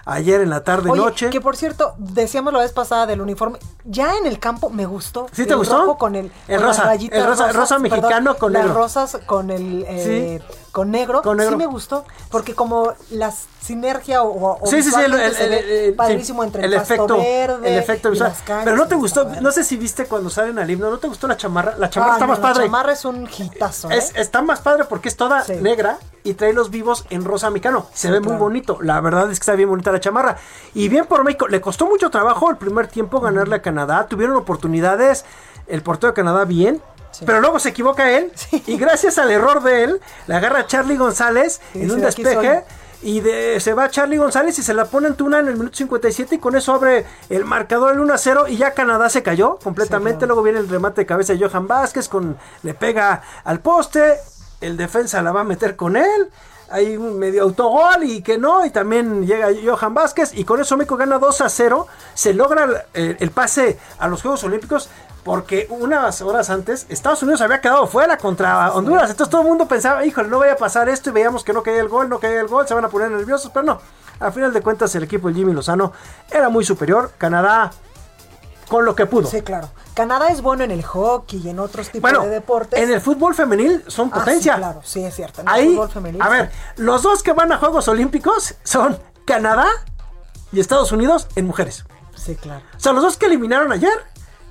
[0.05, 1.31] ayer en la tarde Oye, noche.
[1.31, 5.27] que por cierto, decíamos la vez pasada del uniforme, ya en el campo me gustó.
[5.33, 5.79] ¿Sí te el gustó?
[5.81, 8.79] rojo con el, El con rosa, el rosa- rosas, rosa perdón, mexicano con las negro.
[8.81, 10.43] rosas con el eh,
[10.79, 11.51] con negro, Con negro.
[11.53, 16.45] sí me gustó, porque como la sinergia o, o Sí, sí, sí, el, el- padrísimo
[16.45, 18.33] entre el, efecto, verde el efecto visual.
[18.47, 21.27] Pero no te gustó, no sé si viste cuando salen al himno, ¿no te gustó
[21.27, 21.75] la chamarra?
[21.77, 22.65] La chamarra Ah, está no, más La padre.
[22.67, 23.97] chamarra es un hitazo, ¿eh?
[23.99, 27.87] Es- está más padre porque es toda negra y trae los vivos en rosa mexicano.
[27.93, 28.79] Se Sí, ve muy bonito.
[28.81, 30.37] La verdad es que está bien bonita la chamarra.
[30.75, 31.49] Y bien por México.
[31.49, 34.07] Le costó mucho trabajo el primer tiempo ganarle a Canadá.
[34.07, 35.25] Tuvieron oportunidades.
[35.67, 36.81] El portero de Canadá bien.
[37.25, 38.33] Pero luego se equivoca él.
[38.67, 42.55] Y gracias al error de él, le agarra Charlie González en un "De aquí despeje.
[42.55, 42.65] soy".
[43.01, 45.77] Y de- se va Charlie González y se la pone en Tuna en el minuto
[45.77, 49.23] 57 y con eso abre el marcador el 1 a 0 y ya Canadá se
[49.23, 50.27] cayó completamente.
[50.27, 54.17] Luego viene el remate de cabeza de Johan Vázquez con le pega al poste,
[54.61, 56.29] el defensa la va a meter con él.
[56.71, 60.77] Hay un medio autogol y que no, y también llega Johan Vázquez y con eso
[60.77, 61.87] México gana 2 a 0.
[62.15, 64.91] Se logra el pase a los Juegos Olímpicos
[65.29, 69.11] porque unas horas antes Estados Unidos había quedado fuera contra Honduras.
[69.11, 71.63] Entonces todo el mundo pensaba, híjole, no vaya a pasar esto y veíamos que no
[71.63, 73.79] caía el gol, no caía el gol, se van a poner nerviosos, pero no.
[74.21, 75.93] A final de cuentas el equipo de Jimmy Lozano
[76.31, 77.13] era muy superior.
[77.19, 77.71] Canadá
[78.69, 79.29] con lo que pudo.
[79.29, 79.69] Sí, claro.
[79.93, 82.81] Canadá es bueno en el hockey y en otros tipos Bueno, de deportes.
[82.83, 84.55] en el fútbol femenil son Ah, potencia.
[84.55, 85.43] sí, claro, sí, es cierto.
[85.43, 86.31] En el Ahí, fútbol femenil, a sí.
[86.31, 89.67] ver, los dos que van a Juegos Olímpicos son Canadá
[90.53, 91.85] y Estados Unidos en mujeres.
[92.17, 92.63] Sí, claro.
[92.75, 93.93] O sea, los dos que eliminaron ayer,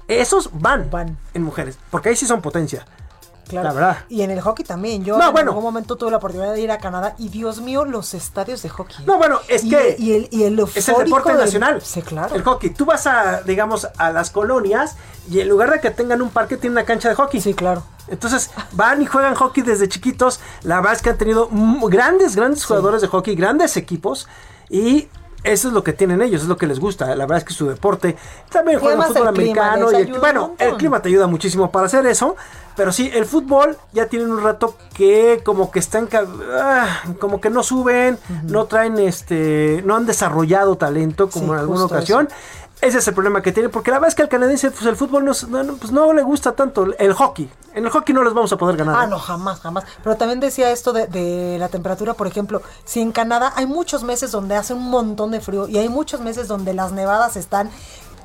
[0.08, 2.86] esos van, en mujeres, porque ahí sí son potencia.
[3.48, 3.70] Claro.
[3.70, 3.98] La verdad.
[4.10, 5.06] Y en el hockey también.
[5.06, 5.52] Yo No, en bueno.
[5.52, 8.68] algún momento tuve la oportunidad de ir a Canadá y Dios mío, los estadios de
[8.68, 9.06] hockey.
[9.06, 11.82] No, bueno, es Y- que Y el, y el es el deporte del- nacional.
[11.82, 12.36] Sí, claro.
[12.36, 12.72] El hockey.
[12.72, 14.98] Tú vas a, digamos, a las colonias
[15.32, 17.40] y en lugar de que tengan un parque, tienen una cancha de hockey.
[17.40, 17.84] Sí, claro.
[18.10, 20.42] Entonces van y juegan hockey desde chiquitos.
[20.64, 21.48] La verdad es que han tenido
[21.84, 24.28] grandes, grandes jugadores de hockey, grandes equipos.
[24.70, 25.08] Y
[25.44, 27.06] eso es lo que tienen ellos, es lo que les gusta.
[27.16, 28.16] La verdad es que su deporte.
[28.50, 29.92] También juegan fútbol clima americano.
[29.92, 32.36] y el- bueno, el clima te ayuda muchísimo para hacer eso.
[32.76, 36.08] Pero sí, el fútbol ya tienen un rato que como que están
[36.62, 41.58] ah, como que no suben, no traen este, no han desarrollado talento como Sí, en
[41.58, 42.30] alguna ocasión.
[42.80, 44.96] Ese es el problema que tiene, porque la verdad es que al canadiense pues, el
[44.96, 47.50] fútbol no, no- no, pues, no le gusta tanto el hockey.
[47.74, 48.96] En el hockey no les vamos a poder ganar.
[49.00, 49.08] Ah, ¿eh?
[49.08, 49.84] no, jamás, jamás.
[50.04, 54.04] Pero también decía esto de, de la temperatura, por ejemplo, si en Canadá hay muchos
[54.04, 57.70] meses donde hace un montón de frío y hay muchos meses donde las nevadas están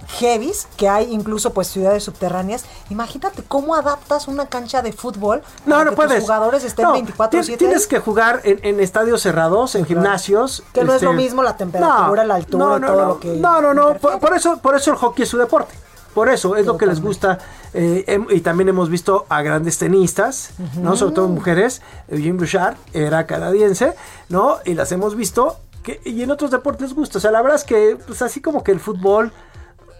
[0.08, 5.74] heavies, que hay incluso pues ciudades subterráneas, imagínate cómo adaptas una cancha de fútbol No,
[5.76, 6.14] para no que puedes.
[6.14, 10.62] tus jugadores estén No, 24/7 ti- Tienes que jugar en, en estadios cerrados, en gimnasios.
[10.72, 13.20] Que no es este, lo mismo la temperatura, la altura, no, no, todo no, lo
[13.20, 13.94] que No, no, no.
[13.94, 15.74] Por, por eso, por eso el hockey es su deporte.
[16.14, 17.38] Por eso es lo que les gusta.
[17.72, 20.94] eh, em- y también hemos visto a grandes tenistas, ¿no?
[20.94, 21.80] Sobre todo mujeres.
[22.08, 23.94] Eugene Bouchard era canadiense,
[24.28, 24.58] ¿no?
[24.66, 25.56] Y las hemos visto.
[25.82, 27.16] Que, y en otros deportes les gusta.
[27.16, 29.32] O sea, la verdad es que, pues así como que el fútbol.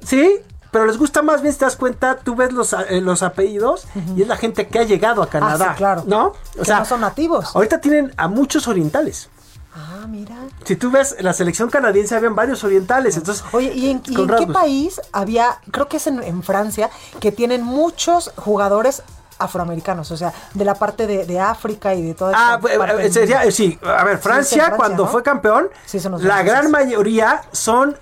[0.05, 0.39] Sí,
[0.71, 3.87] pero les gusta más bien, si te das cuenta, tú ves los, eh, los apellidos
[4.17, 5.67] y es la gente que ha llegado a Canadá.
[5.69, 6.05] Ah, sí, claro.
[6.07, 6.33] ¿No?
[6.65, 7.55] Que no son nativos.
[7.55, 9.29] Ahorita tienen a muchos orientales.
[9.75, 10.35] Ah, mira.
[10.65, 13.17] Si tú ves la selección canadiense, habían varios orientales.
[13.17, 14.55] Entonces, Oye, ¿y en, y con en qué rasgos.
[14.55, 16.91] país había, creo que es en, en Francia,
[17.21, 19.03] que tienen muchos jugadores
[19.39, 22.79] afroamericanos, o sea, de la parte de, de África y de toda esta Ah, eh,
[22.79, 25.11] parte eh, sería, sí, a ver, Francia, cuando ¿no?
[25.11, 26.45] fue campeón, Sí, la franceses.
[26.45, 27.97] gran mayoría son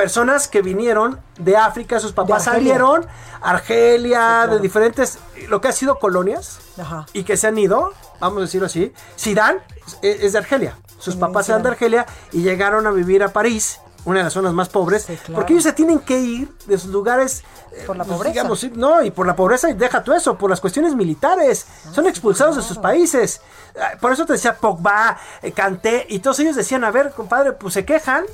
[0.00, 2.72] personas que vinieron de África, sus papás Argelia.
[2.74, 3.06] salieron,
[3.42, 4.54] Argelia, Sí, claro.
[4.54, 7.06] de diferentes, lo que ha sido colonias, Ajá.
[7.12, 8.92] y que se han ido, vamos a decirlo así.
[9.18, 9.60] Zidane
[10.02, 10.78] es, es de Argelia.
[10.98, 11.68] Sus Sí, papás eran de.
[11.70, 15.64] Argelia y llegaron a vivir a París una de las zonas más pobres, porque ellos
[15.64, 17.42] se tienen que ir de sus lugares
[17.72, 18.32] eh, Por la pues, pobreza.
[18.32, 21.66] digamos, no, y por la pobreza, y deja tú eso, por las cuestiones militares.
[21.92, 23.42] Son expulsados de sus países.
[23.78, 27.52] Ah, Por eso te decía Pogba, eh, Kanté, y todos ellos decían, a ver, compadre,
[27.52, 28.24] pues se quejan.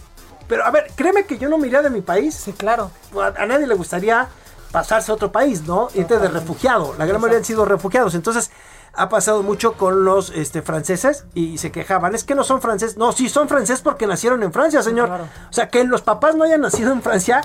[0.48, 2.34] Pero a ver, créeme que yo no me iría de mi país.
[2.34, 2.90] Sí, claro.
[3.20, 4.28] A, a nadie le gustaría
[4.72, 5.88] pasarse a otro país, ¿no?
[5.94, 6.94] Irte de refugiado.
[6.98, 8.14] La gran mayoría han sido refugiados.
[8.14, 8.50] Entonces,
[8.98, 12.14] ha pasado mucho con los este, franceses y se quejaban.
[12.14, 12.96] Es que no son franceses.
[12.96, 15.10] No, sí son franceses porque nacieron en Francia, señor.
[15.50, 17.42] O sea, que los papás no hayan nacido en Francia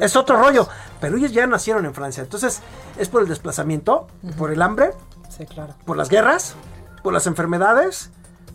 [0.00, 0.68] es otro rollo.
[1.00, 2.22] Pero ellos ya nacieron en Francia.
[2.22, 2.60] Entonces,
[2.98, 4.90] es por el desplazamiento, por el hambre,
[5.28, 5.74] Sí, claro.
[5.86, 6.54] por las guerras,
[7.02, 8.10] por las enfermedades.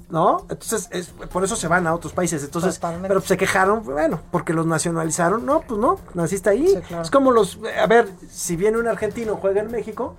[0.10, 0.42] ¿No?
[0.50, 2.44] Entonces, es, por eso se van a otros países.
[2.44, 3.08] Entonces, Totalmente.
[3.08, 5.46] pero se quejaron, bueno, porque los nacionalizaron.
[5.46, 6.80] No, pues no, naciste ahí.
[7.02, 10.16] Es como los, a ver, si viene un argentino, juega en México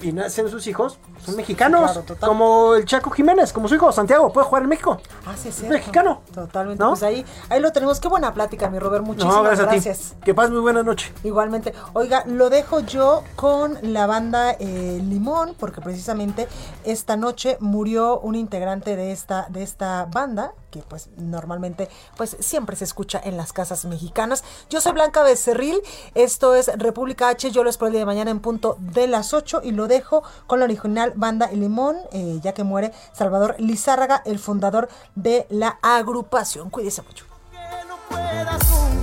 [0.00, 1.82] y nacen sus hijos, son mexicanos.
[1.82, 2.28] claro, total.
[2.28, 4.98] como el Chaco Jiménez, como su hijo Santiago, puede jugar en México.
[5.26, 5.74] Ah, sí, cierto.
[5.74, 6.20] mexicano.
[6.32, 6.82] Totalmente.
[6.82, 6.90] ¿No?
[6.90, 8.00] Pues ahí, ahí lo tenemos.
[8.00, 9.04] Qué buena plática, mi Robert.
[9.04, 10.12] Muchísimas no, gracias, gracias.
[10.12, 10.20] a ti.
[10.24, 11.12] Que pases muy buena noche.
[11.24, 11.74] Igualmente.
[11.92, 16.48] Oiga, lo dejo yo con la banda eh, Limón, porque precisamente
[16.84, 22.76] esta noche murió un integrante de esta, de esta banda, que pues normalmente pues siempre
[22.76, 24.44] se escucha en las casas mexicanas.
[24.70, 25.80] Yo soy Blanca Becerril,
[26.14, 29.32] esto es República H, yo lo espero el día de mañana en punto de las
[29.34, 34.22] 8 y lo dejo con la original banda Limón, eh, ya que muere Salvador Lizárraga,
[34.24, 36.70] el fundador de la agrupación.
[36.70, 37.26] Cuídese mucho.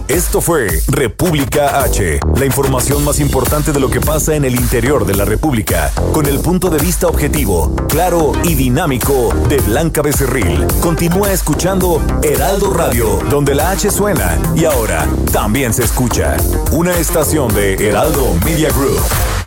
[0.08, 5.06] Esto fue República H, la información más importante de lo que pasa en el interior
[5.06, 10.68] de la República, con el punto de vista objetivo, claro y dinámico de Blanca Becerril.
[10.82, 16.38] Continúa escuchando Heraldo Radio, donde la H suena y ahora también se escucha.
[16.72, 19.43] Una estación de Heraldo Media Group.